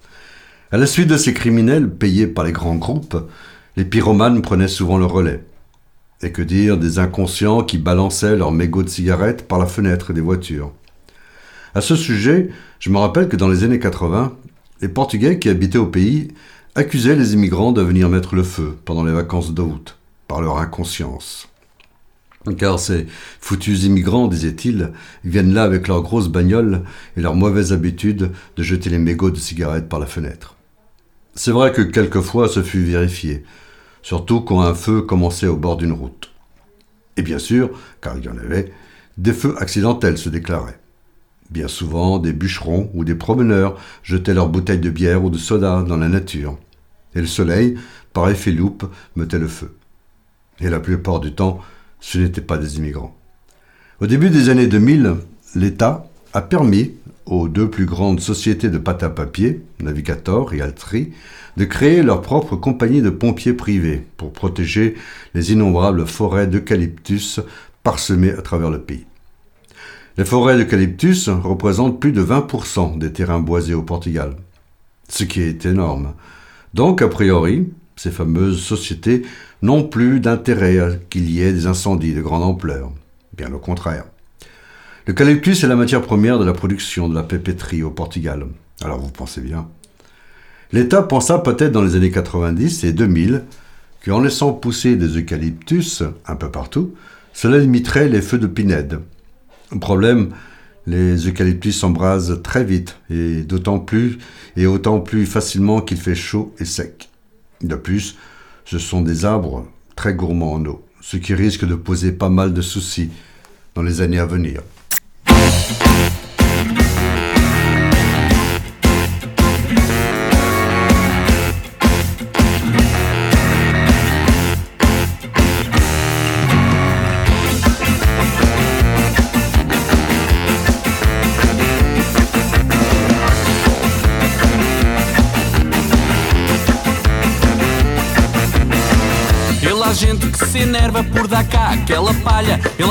[0.74, 3.30] À la suite de ces criminels payés par les grands groupes,
[3.78, 5.44] Les pyromanes prenaient souvent le relais.
[6.24, 10.22] Et que dire des inconscients qui balançaient leurs mégots de cigarettes par la fenêtre des
[10.22, 10.74] voitures.
[11.76, 14.36] À ce sujet, je me rappelle que dans les années 80,
[14.82, 16.30] les Portugais qui habitaient au pays
[16.74, 21.50] accusaient les immigrants de venir mettre le feu pendant les vacances d'août, par leur inconscience.
[22.58, 23.06] Car ces
[23.40, 24.92] foutus immigrants, disaient-ils,
[25.24, 26.82] viennent là avec leurs grosses bagnoles
[27.16, 30.56] et leur mauvaise habitude de jeter les mégots de cigarettes par la fenêtre.
[31.36, 33.44] C'est vrai que quelquefois ce fut vérifié,
[34.04, 36.32] surtout quand un feu commençait au bord d'une route.
[37.18, 38.72] Et bien sûr, car il y en avait,
[39.18, 40.80] des feux accidentels se déclaraient.
[41.50, 45.84] Bien souvent, des bûcherons ou des promeneurs jetaient leurs bouteilles de bière ou de soda
[45.84, 46.58] dans la nature.
[47.16, 47.78] Et le soleil,
[48.12, 49.76] par effet loupe, mettait le feu.
[50.60, 51.60] Et la plupart du temps,
[52.00, 53.16] ce n'étaient pas des immigrants.
[54.02, 55.16] Au début des années 2000,
[55.56, 56.94] l'État a permis
[57.26, 61.12] aux deux plus grandes sociétés de pâte à papier, Navigator et Altri,
[61.58, 64.96] de créer leur propre compagnie de pompiers privés pour protéger
[65.34, 67.40] les innombrables forêts d'eucalyptus
[67.84, 69.06] parsemées à travers le pays.
[70.18, 74.36] Les forêts d'eucalyptus représentent plus de 20% des terrains boisés au Portugal,
[75.10, 76.14] ce qui est énorme.
[76.74, 79.24] Donc, a priori, ces fameuses sociétés
[79.62, 82.92] n'ont plus d'intérêt à qu'il y ait des incendies de grande ampleur.
[83.36, 84.06] Bien au contraire.
[85.06, 88.46] L'eucalyptus est la matière première de la production de la papeterie au Portugal.
[88.82, 89.68] Alors vous pensez bien.
[90.72, 93.44] L'État pensa peut-être dans les années 90 et 2000
[94.06, 96.94] qu'en laissant pousser des eucalyptus un peu partout,
[97.34, 99.00] cela limiterait les feux de pinède,
[99.80, 100.30] Problème,
[100.86, 104.18] les eucalyptus s'embrasent très vite et d'autant plus
[104.56, 107.10] et autant plus facilement qu'il fait chaud et sec.
[107.62, 108.18] De plus,
[108.66, 112.54] ce sont des arbres très gourmands en eau, ce qui risque de poser pas mal
[112.54, 113.10] de soucis
[113.76, 114.62] dans les années à venir.
[115.74, 116.13] Se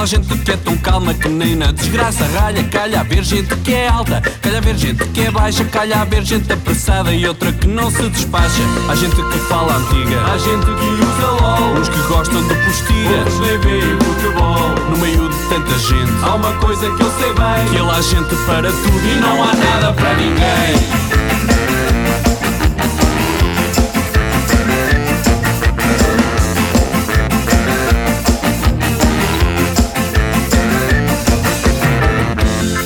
[0.03, 2.65] há gente que é tão calma que nem na desgraça ralha.
[2.65, 6.01] Calha a ver gente que é alta, calha a ver gente que é baixa, calha
[6.01, 8.63] a ver gente apressada e outra que não se despacha.
[8.89, 13.19] Há gente que fala antiga, há gente que usa LOL, uns que gostam de postilha,
[13.19, 14.75] outros nem veem futebol.
[14.91, 18.01] No meio de tanta gente, há uma coisa que eu sei bem: que ele há
[18.01, 21.32] gente para tudo e não há nada para ninguém.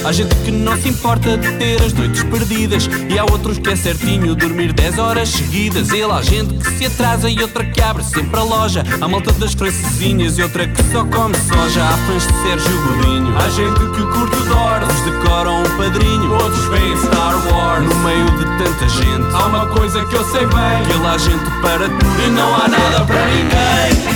[0.06, 2.88] Há gente que não se importa de ter as noites perdidas.
[3.10, 5.90] E há outros que é certinho dormir 10 horas seguidas.
[5.90, 8.84] Ele há gente que se atrasa e outra que abre sempre a loja.
[9.00, 11.82] Há malta das francesinhas e outra que só come soja.
[11.82, 13.36] Há fãs de Sérgio Godinho.
[13.36, 17.84] Há gente que curte Dor Uns decoram um padrinho Outros veem Star Wars.
[17.84, 20.84] No meio de tanta gente Há uma coisa que eu sei bem.
[20.86, 24.15] Que ele há gente para tudo E não há nada para ninguém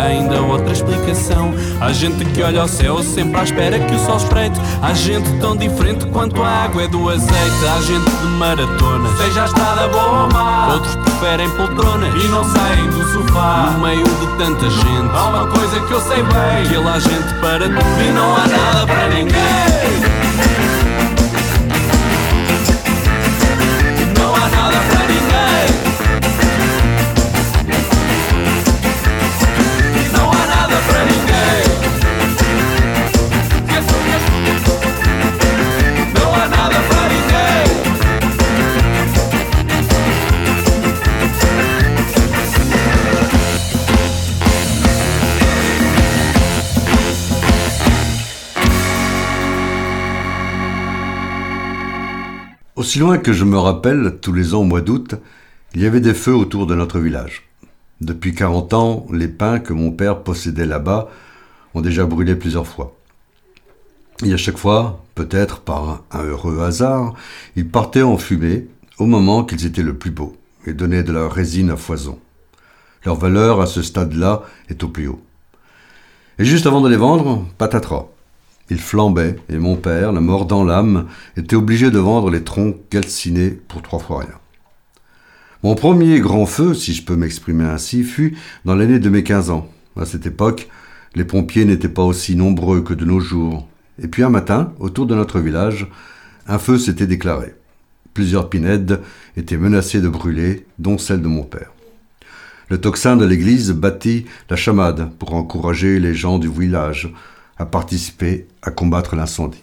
[0.00, 1.52] procura ainda outra explicação.
[1.80, 4.58] Há gente que olha ao céu sempre à espera que o sol espreite.
[4.82, 7.66] Há gente tão diferente quanto a água é do azeite.
[7.68, 10.72] Há gente de maratona, seja a estrada boa ou má.
[10.74, 13.72] Outros preferem poltrona e não saem do sofá.
[13.72, 16.98] No meio de tanta gente, há uma coisa que eu sei bem: que lá há
[16.98, 19.59] gente para tudo e não há nada para ninguém.
[52.80, 55.14] Aussi loin que je me rappelle, tous les ans au mois d'août,
[55.74, 57.42] il y avait des feux autour de notre village.
[58.00, 61.10] Depuis 40 ans, les pins que mon père possédait là-bas
[61.74, 62.96] ont déjà brûlé plusieurs fois.
[64.24, 67.12] Et à chaque fois, peut-être par un heureux hasard,
[67.54, 68.66] ils partaient en fumée
[68.96, 70.34] au moment qu'ils étaient le plus beaux
[70.66, 72.18] et donnaient de la résine à foison.
[73.04, 75.20] Leur valeur à ce stade-là est au plus haut.
[76.38, 78.06] Et juste avant de les vendre, patatras.
[78.70, 81.06] Ils flambaient, et mon père, la mort dans l'âme,
[81.36, 84.38] était obligé de vendre les troncs calcinés pour trois fois rien.
[85.62, 89.50] Mon premier grand feu, si je peux m'exprimer ainsi, fut dans l'année de mes quinze
[89.50, 89.68] ans.
[89.96, 90.68] À cette époque,
[91.14, 93.68] les pompiers n'étaient pas aussi nombreux que de nos jours.
[94.02, 95.88] Et puis un matin, autour de notre village,
[96.46, 97.54] un feu s'était déclaré.
[98.14, 99.00] Plusieurs pinèdes
[99.36, 101.72] étaient menacées de brûler, dont celle de mon père.
[102.68, 107.12] Le tocsin de l'église battit la chamade pour encourager les gens du village
[107.60, 109.62] à participer à combattre l'incendie.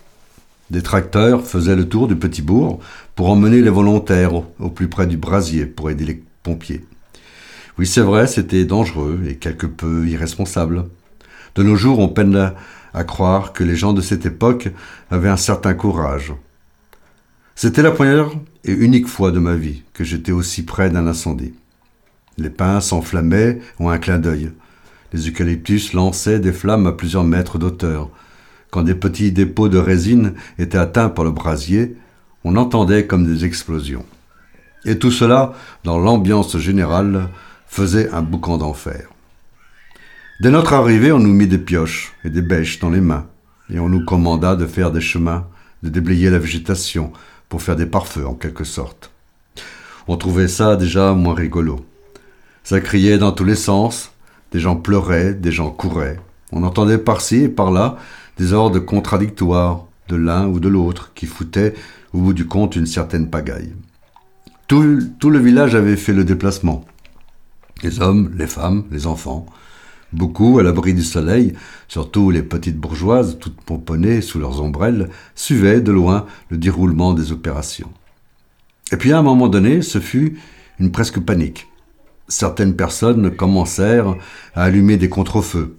[0.70, 2.80] Des tracteurs faisaient le tour du petit bourg
[3.16, 6.86] pour emmener les volontaires au plus près du brasier pour aider les pompiers.
[7.80, 10.86] Oui, c'est vrai, c'était dangereux et quelque peu irresponsable.
[11.56, 12.54] De nos jours, on peine
[12.94, 14.70] à, croire que les gens de cette époque
[15.10, 16.34] avaient un certain courage.
[17.56, 18.30] C'était la première
[18.64, 21.54] et unique fois de ma vie que j'étais aussi près d'un incendie.
[22.38, 24.52] Les pins s'enflammaient en un clin d'œil.
[25.14, 28.10] Les eucalyptus lançaient des flammes à plusieurs mètres d'auteur.
[28.72, 31.96] Quand des petits dépôts de résine étaient atteints par le brasier,
[32.44, 34.06] on entendait comme des explosions.
[34.86, 35.54] Et tout cela,
[35.84, 37.30] dans l'ambiance générale,
[37.68, 39.10] faisait un boucan d'enfer.
[40.40, 43.28] Dès notre arrivée, on nous mit des pioches et des bêches dans les mains,
[43.70, 45.48] et on nous commanda de faire des chemins,
[45.84, 47.12] de déblayer la végétation,
[47.50, 49.12] pour faire des pare-feux en quelque sorte.
[50.08, 51.86] On trouvait ça déjà moins rigolo.
[52.64, 54.12] Ça criait dans tous les sens,
[54.52, 56.20] des gens pleuraient, des gens couraient.
[56.52, 57.98] On entendait par-ci et par-là
[58.38, 61.74] des ordres contradictoires de l'un ou de l'autre qui foutaient
[62.14, 63.74] au bout du compte une certaine pagaille.
[64.68, 66.86] Tout, tout, le village avait fait le déplacement.
[67.84, 69.46] Les hommes, les femmes, les enfants.
[70.14, 71.54] Beaucoup, à l'abri du soleil,
[71.88, 77.32] surtout les petites bourgeoises, toutes pomponnées sous leurs ombrelles, suivaient de loin le déroulement des
[77.32, 77.92] opérations.
[78.92, 80.38] Et puis à un moment donné, ce fut
[80.80, 81.68] une presque panique
[82.28, 84.16] certaines personnes commencèrent
[84.56, 85.76] à allumer des contrefeux.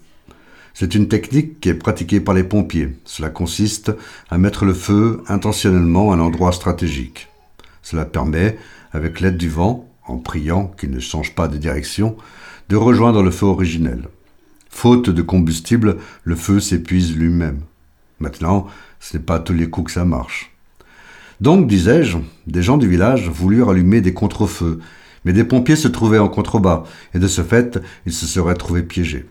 [0.75, 2.97] C'est une technique qui est pratiquée par les pompiers.
[3.05, 3.93] Cela consiste
[4.31, 7.29] à mettre le feu intentionnellement à un endroit stratégique.
[7.83, 8.57] Cela permet,
[8.93, 12.17] avec l'aide du vent, en priant qu'il ne change pas de direction,
[12.69, 14.09] de rejoindre le feu originel.
[14.71, 17.61] Faute de combustible, le feu s'épuise lui-même.
[18.21, 18.67] Maintenant,
[19.01, 20.53] ce n'est pas à tous les coups que ça marche.
[21.41, 24.81] Donc, disais-je, des gens du village voulurent allumer des contrefeux
[25.29, 28.83] mais des pompiers se trouvaient en contrebas, et de ce fait, ils se seraient trouvés
[28.83, 29.27] piégés.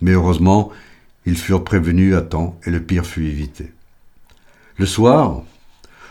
[0.00, 0.70] Mais heureusement,
[1.26, 3.70] ils furent prévenus à temps, et le pire fut évité.
[4.78, 5.42] Le soir,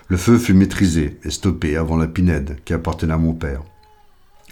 [0.09, 3.63] le feu fut maîtrisé et stoppé avant la pinède qui appartenait à mon père.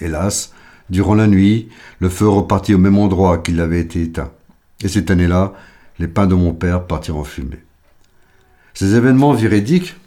[0.02, 0.56] Hélas,
[0.90, 1.70] durant la nuit,
[2.00, 4.32] le feu repartit au même endroit qu'il avait été éteint.
[4.84, 5.54] Et cette année-là,
[6.00, 7.62] les pins de mon père partirent en fumée.
[8.74, 9.98] Ces événements véridiques,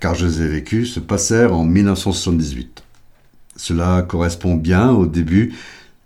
[0.00, 2.85] car je les ai vécus, se passèrent en 1978.
[3.56, 5.54] Cela correspond bien au début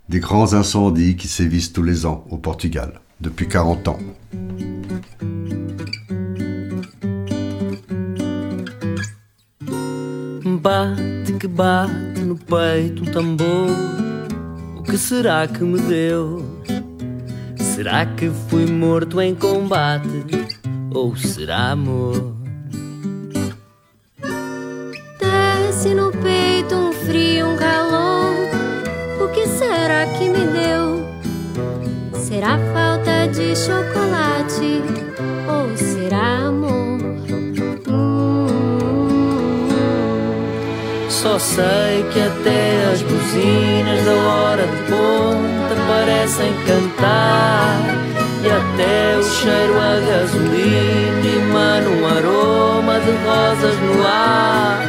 [0.08, 3.98] des grands incendies qui sévissent tous les ans au Portugal, depuis 40 ans.
[10.62, 13.70] Bate que bate no peito um tambor.
[14.76, 16.44] O que será que me deu?
[17.56, 20.08] Será que fui morto em combate?
[20.92, 22.39] Ou será amor?
[32.40, 34.82] Será falta de chocolate
[35.46, 36.98] ou será amor?
[41.10, 47.78] Só sei que até as buzinas da hora de ponta parecem cantar.
[48.42, 54.80] E até o cheiro a gasolina emana um aroma de rosas no ar.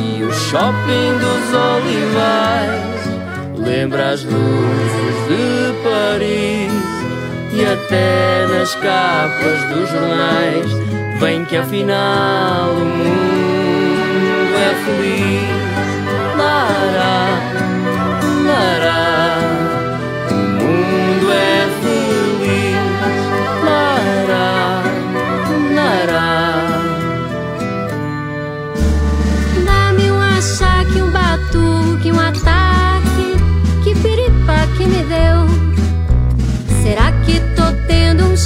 [0.00, 2.84] E o shopping dos olivais
[3.66, 6.83] lembra as luzes de Paris.
[7.64, 10.70] E até nas capas dos jornais
[11.18, 15.48] vem que afinal o mundo é feliz.
[16.36, 17.40] Lará,
[18.44, 19.38] lará,
[20.30, 22.76] o mundo é feliz.
[23.64, 24.82] Lará,
[25.74, 26.68] lará.
[29.64, 33.38] Dá-me um achaque, um batuque, um ataque.
[33.82, 35.63] Que piripa que me deu?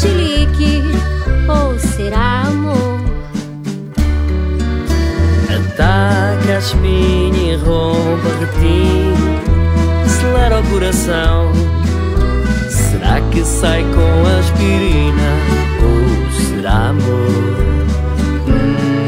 [0.01, 0.83] chilique
[1.49, 3.01] ou será amor?
[5.49, 9.29] Ataca a espinha e rouba retiro,
[10.05, 11.53] acelera o coração.
[12.71, 15.31] Será que sai com a aspirina
[15.83, 17.59] ou será amor?
[18.49, 18.99] Hum.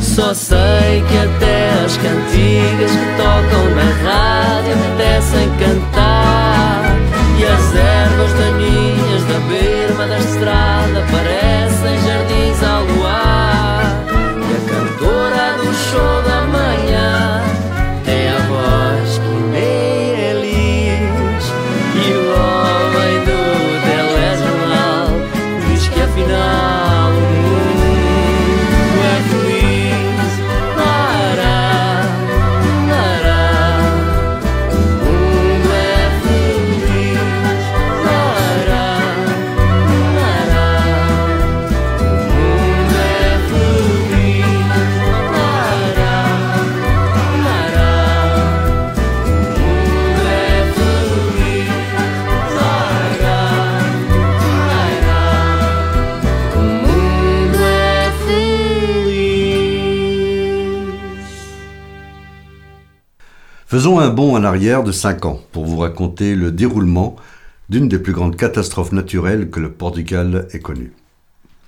[0.00, 5.91] Só sei que até as cantigas que tocam na rádio me descem cantar.
[8.22, 11.41] E as ervas daninhas da berma da estrada parecem
[63.72, 67.16] Faisons un bond en arrière de 5 ans pour vous raconter le déroulement
[67.70, 70.92] d'une des plus grandes catastrophes naturelles que le Portugal ait connue.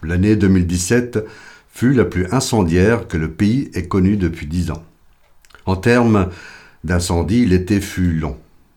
[0.03, 1.25] L'année 2017
[1.73, 4.83] fut la plus incendiaire que le pays ait connue depuis 10 ans.
[5.65, 6.29] En termes
[6.85, 8.37] d'incendie, l'été fut long.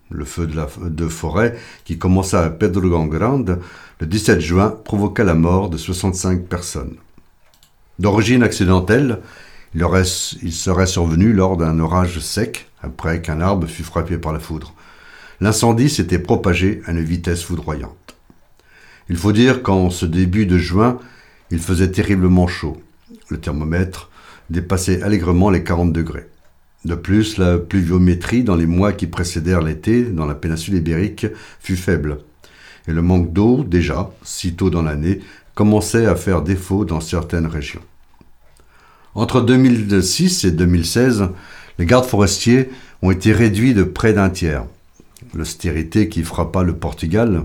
[0.10, 3.60] Le feu de, forêt, qui commença à Pedro Grande
[4.00, 6.96] le 17 juin, provoqua la mort de 65 personnes.
[8.00, 9.20] D'origine accidentelle,
[9.76, 14.74] il serait survenu lors d'un orage sec, après qu'un arbre fut frappé par la foudre.
[15.40, 18.16] L'incendie s'était propagé à une vitesse foudroyante.
[19.10, 21.00] Il faut dire qu'en ce début de juin,
[21.52, 22.82] il faisait terriblement chaud.
[23.30, 24.10] Le thermomètre
[24.50, 26.28] dépassait allègrement les 40 degrés.
[26.86, 31.28] De plus, la pluviométrie dans les mois qui précédèrent l'été dans la péninsule ibérique
[31.60, 32.20] fut faible.
[32.88, 35.20] Et le manque d'eau, déjà, si tôt dans l'année,
[35.56, 37.82] commençait à faire défaut dans certaines régions.
[39.16, 41.30] Entre 2006 et 2016,
[41.78, 42.70] les gardes forestiers
[43.02, 44.66] ont été réduits de près d'un tiers.
[45.34, 47.44] L'austérité qui frappa le Portugal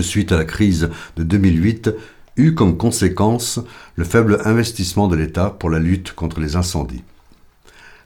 [0.00, 1.90] suite à la crise de 2008
[2.36, 3.60] eut comme conséquence
[3.96, 7.02] le faible investissement de l'État pour la lutte contre les incendies.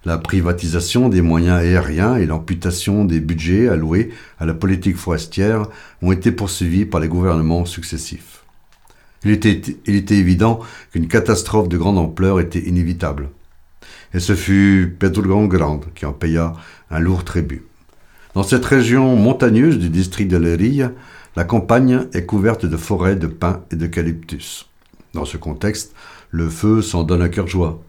[0.05, 4.11] La privatisation des moyens aériens et l'amputation des budgets alloués
[4.41, 5.69] à la politique forestière
[6.03, 8.43] ont été poursuivis par les gouvernements successifs.
[9.25, 10.59] Il était, il était évident
[10.91, 13.29] qu'une catastrophe de grande ampleur était inévitable.
[14.15, 16.55] Et ce fut Pedro Grande qui en paya
[16.91, 17.65] un lourd tribut.
[18.35, 20.93] Dans cette région montagneuse du district de Leiria,
[21.37, 24.69] la campagne est couverte de forêts de pins et d'eucalyptus.
[25.15, 25.95] Dans ce contexte,
[26.31, 27.83] le feu s'en donne à cœur joie.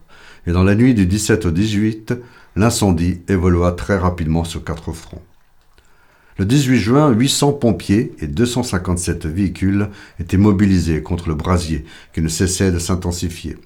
[0.46, 2.14] Et dans la nuit du 17 au 18,
[2.56, 5.22] l'incendie évolua très rapidement sur quatre fronts.
[6.36, 12.28] Le 18 juin, 800 pompiers et 257 véhicules étaient mobilisés contre le brasier qui ne
[12.28, 13.56] cessait de s'intensifier.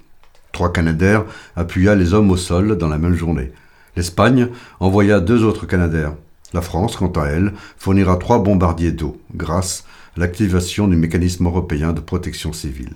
[0.51, 1.25] Trois Canadaires
[1.55, 3.51] appuya les hommes au sol dans la même journée.
[3.95, 4.47] L'Espagne
[4.79, 6.13] envoya deux autres Canadaires.
[6.53, 9.85] La France, quant à elle, fournira trois bombardiers d'eau, grâce
[10.17, 12.95] à l'activation du mécanisme européen de protection civile.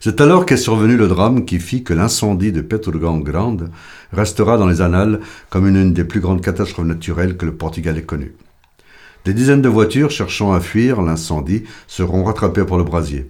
[0.00, 3.70] C'est alors qu'est survenu le drame qui fit que l'incendie de Petrogan Grande
[4.12, 5.20] restera dans les annales
[5.50, 8.34] comme une des plus grandes catastrophes naturelles que le Portugal ait connues.
[9.24, 13.28] Des dizaines de voitures cherchant à fuir l'incendie seront rattrapées par le brasier.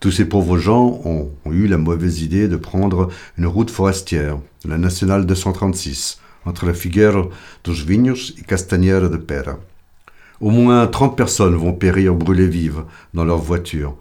[0.00, 4.76] Tous ces pauvres gens ont, eu la mauvaise idée de prendre une route forestière, la
[4.76, 7.28] nationale 236, entre la Figueira
[7.64, 9.58] dos et Castanheira de Pera.
[10.40, 12.84] Au moins 30 personnes vont périr brûlées vives
[13.14, 13.96] dans leur voiture.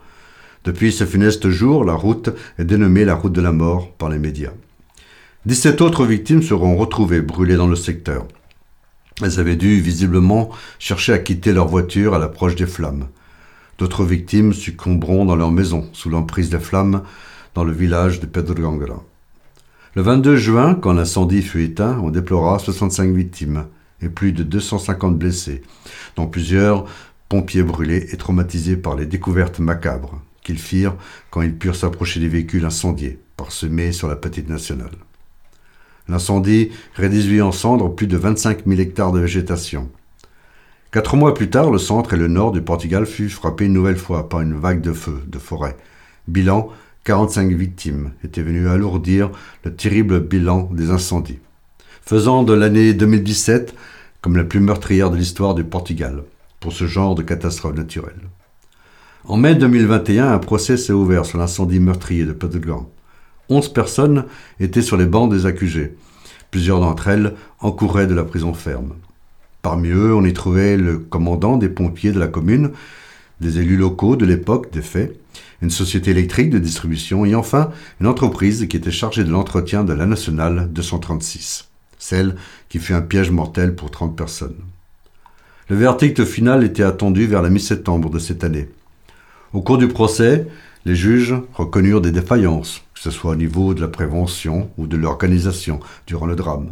[0.65, 2.29] Depuis ce funeste jour, la route
[2.59, 4.51] est dénommée la route de la mort par les médias.
[5.45, 8.27] 17 autres victimes seront retrouvées brûlées dans le secteur.
[9.21, 13.07] Elles avaient dû visiblement chercher à quitter leur voiture à l'approche des flammes.
[13.77, 17.03] D'autres victimes succomberont dans leur maison sous l'emprise des flammes
[17.53, 19.03] dans le village de Pedrogangara.
[19.95, 23.65] Le 22 juin, quand l'incendie fut éteint, on déplora 65 victimes
[24.01, 25.61] et plus de 250 blessés,
[26.15, 26.85] dont plusieurs
[27.29, 30.95] pompiers brûlés et traumatisés par les découvertes macabres qu'ils firent
[31.31, 34.91] quand ils purent s'approcher des véhicules incendiés, parsemés sur la petite nationale.
[36.07, 39.89] L'incendie réduisit en cendres plus de 25 000 hectares de végétation.
[40.91, 43.97] Quatre mois plus tard, le centre et le nord du Portugal furent frappés une nouvelle
[43.97, 45.75] fois par une vague de feu de forêt.
[46.27, 46.69] Bilan
[47.03, 49.29] 45 victimes étaient venues alourdir
[49.63, 51.39] le terrible bilan des incendies,
[52.01, 53.75] faisant de l'année 2017
[54.21, 56.23] comme la plus meurtrière de l'histoire du Portugal
[56.59, 58.21] pour ce genre de catastrophe naturelle.
[59.25, 62.79] En mai 2021, un procès s'est ouvert sur l'incendie meurtrier de Portugal.
[63.49, 64.25] Onze personnes
[64.59, 65.95] étaient sur les bancs des accusés.
[66.49, 68.93] Plusieurs d'entre elles encouraient de la prison ferme.
[69.65, 72.69] Parmi eux, on y trouvait le commandant des pompiers de la commune,
[73.41, 75.19] des élus locaux de l'époque des faits,
[75.63, 79.91] une société électrique de distribution et enfin une entreprise qui était chargée de l'entretien de
[79.91, 82.35] la nationale 236, celle
[82.69, 84.59] qui fut un piège mortel pour 30 personnes.
[85.69, 88.69] Le verdict final était attendu vers la mi-septembre de cette année.
[89.51, 90.45] Au cours du procès,
[90.85, 94.95] les juges reconnurent des défaillances, que ce soit au niveau de la prévention ou de
[94.95, 96.69] l'organisation durant le drame.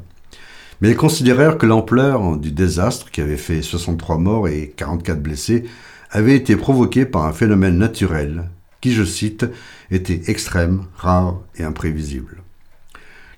[0.83, 5.63] Mais ils considérèrent que l'ampleur du désastre, qui avait fait 63 morts et 44 blessés,
[6.11, 8.49] avait été provoquée par un phénomène naturel
[8.81, 9.45] qui, je cite,
[9.91, 12.43] était extrême, rare et imprévisible.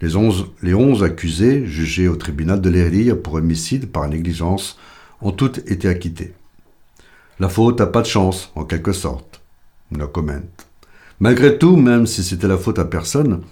[0.02, 4.80] Les onze, les onze accusés, jugés au tribunal de l'Héry pour homicide par négligence,
[5.22, 6.34] ont toutes été acquittés.
[7.38, 9.44] La faute a pas de chance, en quelque sorte.
[9.92, 10.42] No comment.
[11.20, 13.44] Malgré tout, même si c'était la faute à personne,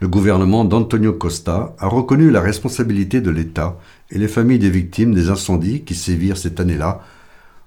[0.00, 3.78] le gouvernement d'Antonio Costa a reconnu la responsabilité de l'État
[4.10, 7.00] et les familles des victimes des incendies qui sévirent cette année-là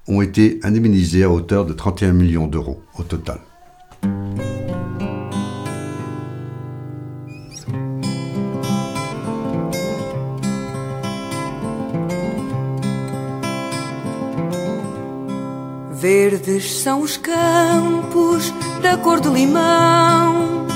[0.07, 3.39] ont été indemnisées à hauteur de 31 millions d'euros au total.
[15.99, 18.53] Verdes são os campos
[18.84, 20.67] da cor de limão,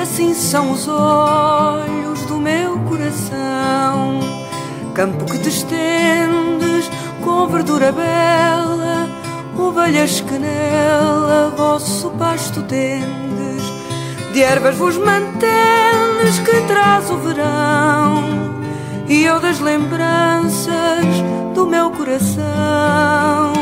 [0.00, 4.20] assim são os olhos do meu coração.
[4.94, 6.90] Campo que te estendes
[7.22, 9.08] com verdura bela,
[9.56, 13.62] ovelhas que nela vosso pasto tendes,
[14.32, 18.24] de ervas vos mantendes que traz o verão,
[19.06, 21.04] e eu das lembranças
[21.54, 23.52] do meu coração.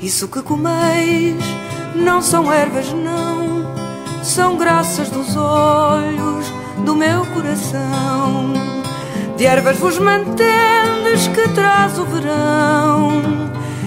[0.00, 1.36] Isso que comeis
[1.94, 3.39] não são ervas, não,
[4.22, 6.52] são graças dos olhos
[6.84, 8.52] do meu coração.
[9.36, 13.22] De ervas vos mantendes que traz o verão,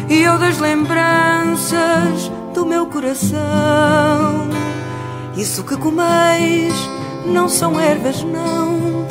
[0.10, 4.50] e eu das lembranças do meu coração.
[5.36, 6.74] Isso que comeis
[7.26, 9.06] não são ervas, não,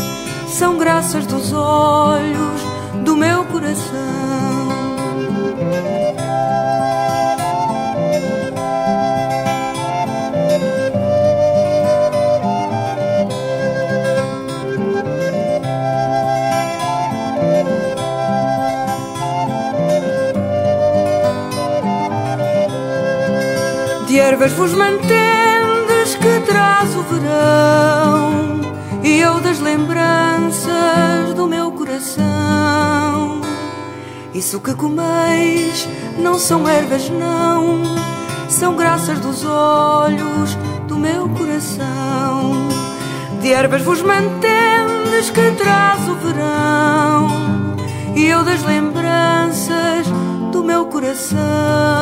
[0.48, 2.60] são graças dos olhos
[3.04, 4.51] do meu coração.
[24.42, 28.60] Ervas vos mantendes que traz o verão
[29.04, 33.40] e eu das lembranças do meu coração.
[34.34, 35.88] Isso que comeis
[36.18, 37.84] não são ervas, não,
[38.48, 40.56] são graças dos olhos
[40.88, 42.66] do meu coração.
[43.40, 47.28] De ervas vos mantendes que traz o verão
[48.16, 50.08] e eu das lembranças
[50.50, 52.01] do meu coração.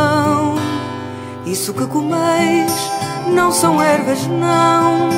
[1.50, 2.70] Isso que comeis
[3.34, 5.10] não são ervas, não,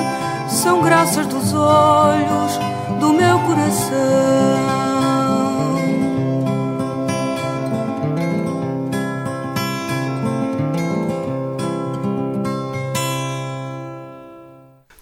[0.49, 2.59] são graças dos olhos
[2.99, 3.93] do meu coração.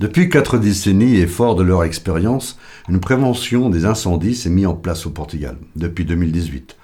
[0.01, 2.59] Depuis quatre décennies et fort de leur expérience,
[2.89, 6.77] une prévention des incendies s'est mise en place au Portugal depuis 2018.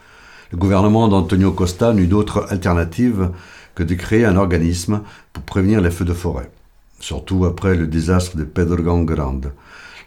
[0.52, 3.30] Le gouvernement d'Antonio Costa n'eut d'autre alternative
[3.76, 5.02] que de créer un organisme
[5.32, 6.50] pour prévenir les feux de forêt,
[6.98, 9.52] surtout après le désastre de Pedro Grande.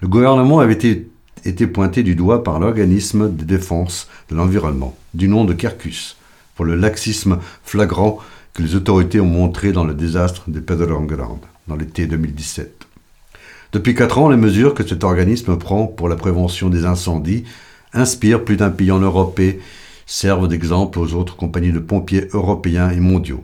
[0.01, 5.45] Le gouvernement avait été, pointé du doigt par l'organisme de défense de l'environnement, du nom
[5.45, 6.17] de Kerkus,
[6.55, 8.20] pour le laxisme flagrant
[8.53, 12.88] que les autorités ont montré dans le désastre de Pedro Grande, dans l'été 2017.
[13.72, 17.43] Depuis quatre ans, les mesures que cet organisme prend pour la prévention des incendies
[17.93, 19.59] inspirent plus d'un pays en Europe et
[20.07, 23.43] servent d'exemple aux autres compagnies de pompiers européens et mondiaux.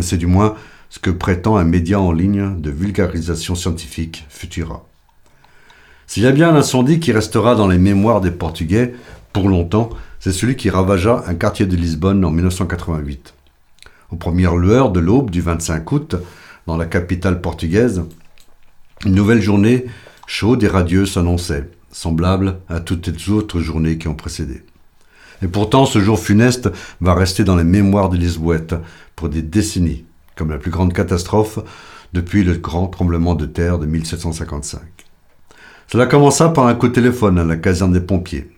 [0.00, 0.54] C'est du moins
[0.88, 4.86] ce que prétend un média en ligne de vulgarisation scientifique, Futura.
[6.06, 8.94] S'il y a bien un incendie qui restera dans les mémoires des Portugais
[9.32, 9.90] pour longtemps,
[10.20, 13.34] c'est celui qui ravagea un quartier de Lisbonne en 1988.
[14.10, 16.16] Aux premières lueurs de l'aube du 25 août,
[16.66, 18.04] dans la capitale portugaise,
[19.04, 19.86] une nouvelle journée
[20.26, 24.62] chaude et radieuse s'annonçait, semblable à toutes les autres journées qui ont précédé.
[25.42, 26.70] Et pourtant, ce jour funeste
[27.00, 28.74] va rester dans les mémoires de Lisboète
[29.16, 30.04] pour des décennies,
[30.36, 31.58] comme la plus grande catastrophe
[32.12, 34.80] depuis le grand tremblement de terre de 1755.
[35.88, 38.50] Cela commença par un coup de téléphone à la caserne des pompiers.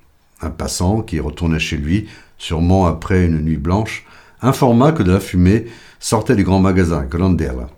[0.42, 2.06] Un passant qui retournait chez lui,
[2.36, 4.04] sûrement après une nuit blanche,
[4.42, 5.66] informa que de la fumée
[5.98, 7.68] sortait du grand magasin Grandela.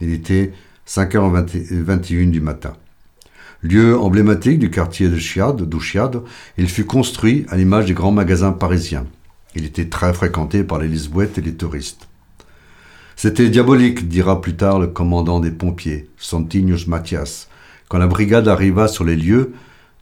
[0.00, 0.52] Il était
[0.86, 2.74] 5h21 du matin.
[3.64, 6.22] Lieu emblématique du quartier de Chiade, d'Ouchiade,
[6.58, 9.06] il fut construit à l'image des grands magasins parisiens.
[9.54, 12.08] Il était très fréquenté par les Lisboètes et les touristes.
[13.14, 17.48] C'était diabolique, dira plus tard le commandant des pompiers, Santinhos Mathias.
[17.88, 19.52] Quand la brigade arriva sur les lieux,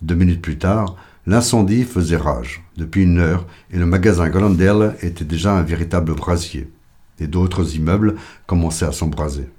[0.00, 0.96] deux minutes plus tard,
[1.26, 6.70] l'incendie faisait rage depuis une heure et le magasin Grandel était déjà un véritable brasier.
[7.18, 8.14] Et d'autres immeubles
[8.46, 9.50] commençaient à s'embraser.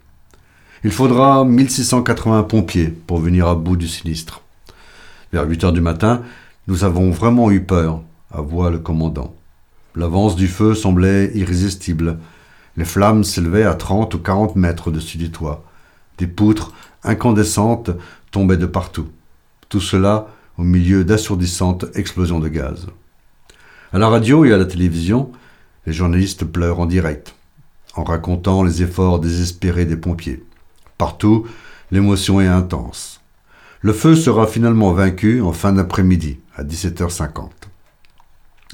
[0.83, 4.41] Il faudra 1680 pompiers pour venir à bout du sinistre.
[5.31, 6.23] Vers 8 heures du matin,
[6.65, 8.01] nous avons vraiment eu peur,
[8.31, 9.35] avoua le commandant.
[9.95, 12.17] L'avance du feu semblait irrésistible.
[12.77, 15.63] Les flammes s'élevaient à 30 ou 40 mètres au-dessus du toit.
[16.17, 16.73] Des poutres
[17.03, 17.91] incandescentes
[18.31, 19.09] tombaient de partout.
[19.69, 22.87] Tout cela au milieu d'assourdissantes explosions de gaz.
[23.93, 25.31] À la radio et à la télévision,
[25.85, 27.35] les journalistes pleurent en direct,
[27.93, 30.43] en racontant les efforts désespérés des pompiers.
[31.01, 31.47] Partout,
[31.89, 33.21] l'émotion est intense.
[33.79, 37.49] Le feu sera finalement vaincu en fin d'après-midi, à 17h50.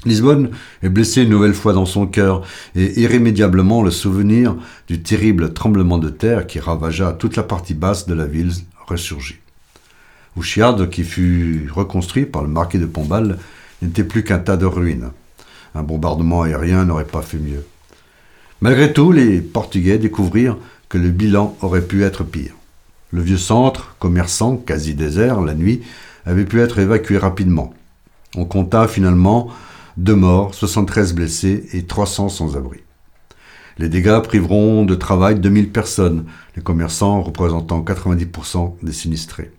[0.04, 0.50] Lisbonne
[0.82, 2.42] est blessée une nouvelle fois dans son cœur
[2.76, 4.56] et irrémédiablement le souvenir
[4.88, 8.52] du terrible tremblement de terre qui ravagea toute la partie basse de la ville
[8.86, 9.38] ressurgit.
[10.36, 13.38] Ouchiade, qui fut reconstruit par le marquis de Pombal,
[13.80, 15.12] n'était plus qu'un tas de ruines.
[15.74, 17.64] Un bombardement aérien n'aurait pas fait mieux.
[18.60, 20.58] Malgré tout, les Portugais découvrirent
[20.88, 22.54] que le bilan aurait pu être pire.
[23.10, 25.82] Le vieux centre, commerçant, quasi désert la nuit,
[26.26, 27.72] avait pu être évacué rapidement.
[28.36, 29.48] On compta finalement
[29.96, 32.80] deux morts, 73 blessés et 300 sans-abri.
[33.78, 36.26] Les dégâts priveront de travail 2000 personnes,
[36.56, 39.52] les commerçants représentant 90% des sinistrés.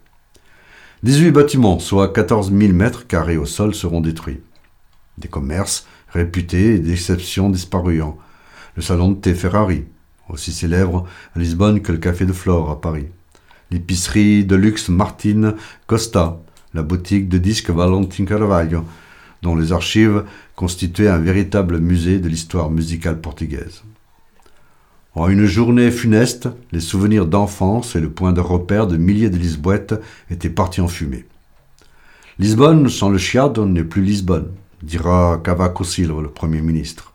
[1.04, 4.42] 18 bâtiments, soit 14 000 mètres carrés au sol, seront détruits.
[5.18, 8.04] Des commerces réputés et d'exception disparus.
[8.76, 9.86] Le salon de thé Ferrari,
[10.30, 11.06] aussi célèbre
[11.36, 13.08] à Lisbonne que le café de Flore à Paris.
[13.72, 15.56] L'épicerie de luxe Martine
[15.88, 16.40] Costa,
[16.74, 18.84] la boutique de disques Valentin Carvalho,
[19.42, 20.24] dont les archives
[20.56, 23.84] constituaient un véritable musée de l'histoire musicale portugaise.
[25.16, 29.38] En une journée funeste, les souvenirs d'enfance et le point de repère de milliers de
[29.38, 29.96] Lisboètes
[30.30, 31.26] étaient partis en fumée.
[32.38, 34.52] Lisbonne sans le Chiado n'est plus Lisbonne,
[34.82, 37.14] dira Cavaco Silva, le Premier ministre.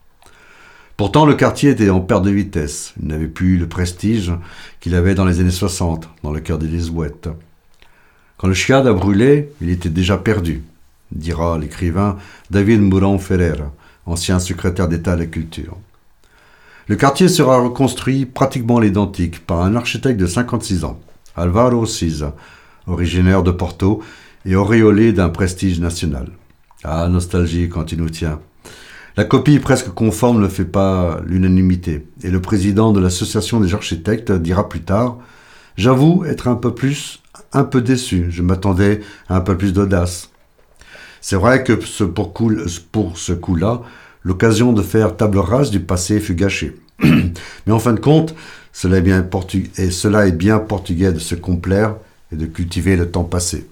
[0.97, 2.95] Pourtant, le quartier était en perte de vitesse.
[3.01, 4.33] Il n'avait plus le prestige
[4.81, 7.29] qu'il avait dans les années 60, dans le cœur des Lisboètes.
[8.37, 10.63] Quand le Chiado a brûlé, il était déjà perdu
[11.15, 12.17] dira l'écrivain
[12.51, 13.73] David Mouron Ferreira,
[14.07, 15.77] ancien secrétaire d'État à la culture.
[16.89, 21.01] Le quartier sera reconstruit pratiquement l'identique par un architecte de 56 ans,
[21.37, 22.35] Alvaro Siza,
[22.87, 24.03] originaire de Porto
[24.45, 26.29] et auréolé d'un prestige national.
[26.83, 28.41] Ah, nostalgie quand il nous tient.
[29.17, 34.33] La copie presque conforme ne fait pas l'unanimité, et le président de l'association des architectes
[34.33, 35.19] dira plus tard
[35.77, 37.21] J'avoue être un peu plus,
[37.53, 40.31] un peu déçu, je m'attendais à un peu plus d'audace.
[41.21, 43.83] C'est vrai que pour ce coup-là,
[44.25, 46.77] l'occasion de faire table rase du passé fut gâchée.
[47.03, 48.35] Mais en fin de compte,
[48.73, 49.25] cela est bien,
[49.79, 51.95] et cela est bien portugais de se complaire
[52.33, 53.67] et de cultiver le temps passé.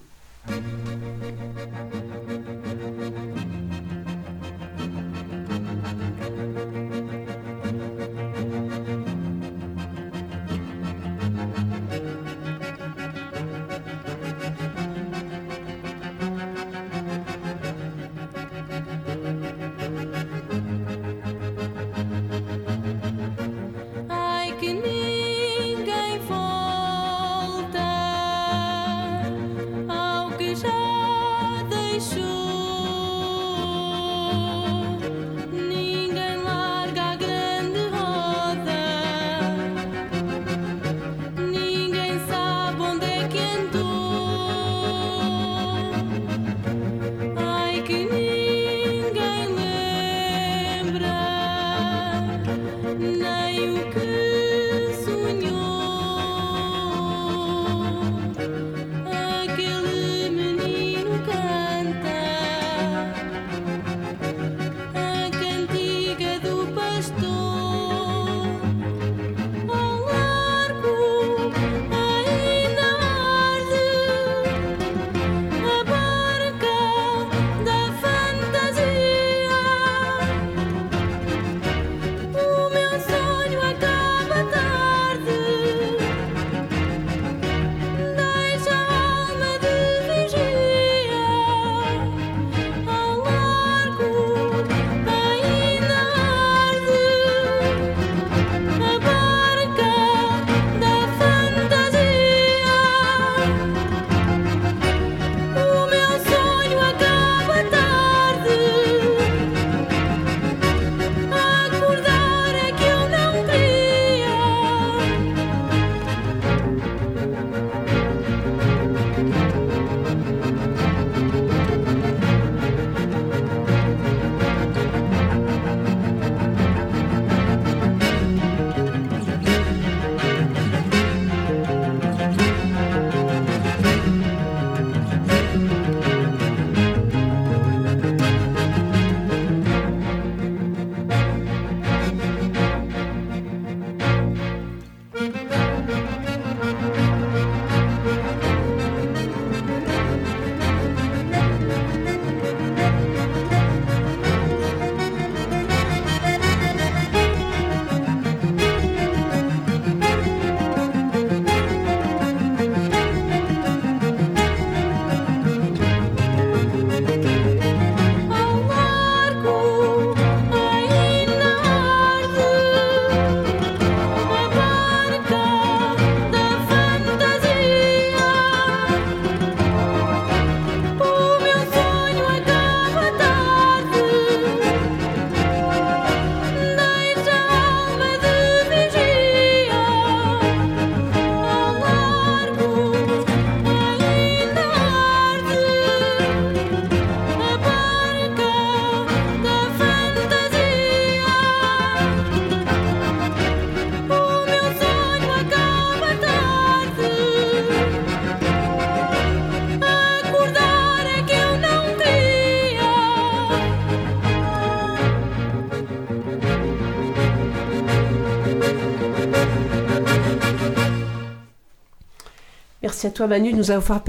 [223.03, 224.01] Merci à toi Manu nous avoir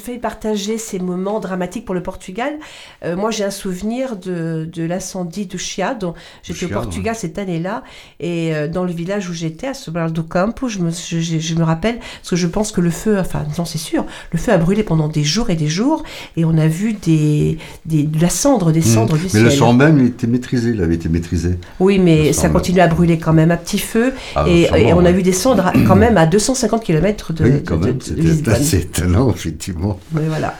[0.00, 2.58] fait partager ces moments dramatiques pour le Portugal.
[3.06, 6.14] Euh, moi j'ai un souvenir de, de l'incendie de Chiado.
[6.42, 7.82] J'étais au Portugal cette année-là
[8.20, 11.62] et euh, dans le village où j'étais, à Sobral do Campo, je me, je, me
[11.62, 14.58] rappelle, parce que je pense que le feu, enfin non c'est sûr, le feu a
[14.58, 16.02] brûlé pendant des jours et des jours
[16.36, 19.18] et on a vu des, des, de la cendre descendre Mmh.
[19.18, 19.42] du Mais ciel.
[19.44, 21.58] le soir même, il était maîtrisé, il avait été maîtrisé.
[21.80, 24.12] Oui, mais ça continue à brûler quand même à petit feu.
[24.34, 25.12] Ah, et, sûrement, et on a ouais.
[25.12, 28.20] vu des cendres quand même à 250 km de, oui, quand de- même, de- de
[28.22, 28.56] Lisbonne.
[28.72, 30.00] étonnant, effectivement.
[30.12, 30.54] Mais voilà.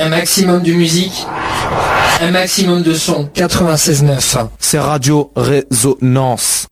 [0.00, 1.26] Un maximum de musique,
[2.20, 3.28] un maximum de son.
[3.34, 4.48] 96.9.
[4.58, 6.66] C'est Radio Résonance.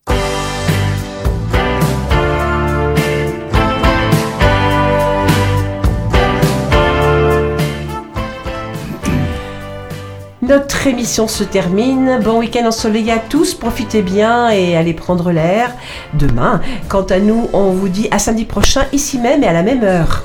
[10.42, 12.20] Notre émission se termine.
[12.22, 13.54] Bon week-end ensoleillé à tous.
[13.54, 15.72] Profitez bien et allez prendre l'air
[16.14, 16.60] demain.
[16.88, 19.82] Quant à nous, on vous dit à samedi prochain, ici même et à la même
[19.82, 20.24] heure.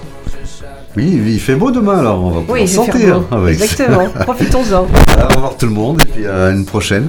[0.97, 3.21] Oui, il fait beau demain, alors on va pouvoir Oui, sentir.
[3.29, 3.61] avec.
[3.61, 4.09] Exactement.
[4.21, 4.81] Profitons-en.
[4.81, 7.07] Au revoir tout le monde, et puis à une prochaine.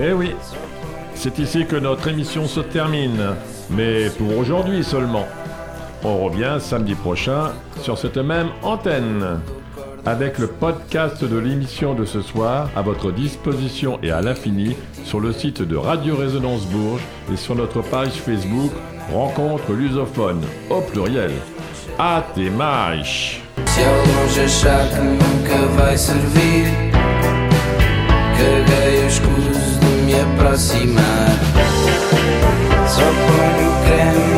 [0.00, 0.36] Eh oui,
[1.16, 3.30] c'est ici que notre émission se termine,
[3.70, 5.26] mais pour aujourd'hui seulement.
[6.04, 7.50] On revient samedi prochain
[7.82, 9.40] sur cette même antenne,
[10.06, 15.18] avec le podcast de l'émission de ce soir à votre disposition et à l'infini sur
[15.18, 17.02] le site de Radio Résonance Bourges
[17.32, 18.70] et sur notre page Facebook
[19.12, 20.40] Rencontre lusophone
[20.70, 21.32] au pluriel.
[22.34, 26.66] Tes marches Se longe achar que nunca vai servir,
[28.36, 31.30] caguei o escuso de me aproximar.
[32.88, 34.33] Só ponho creme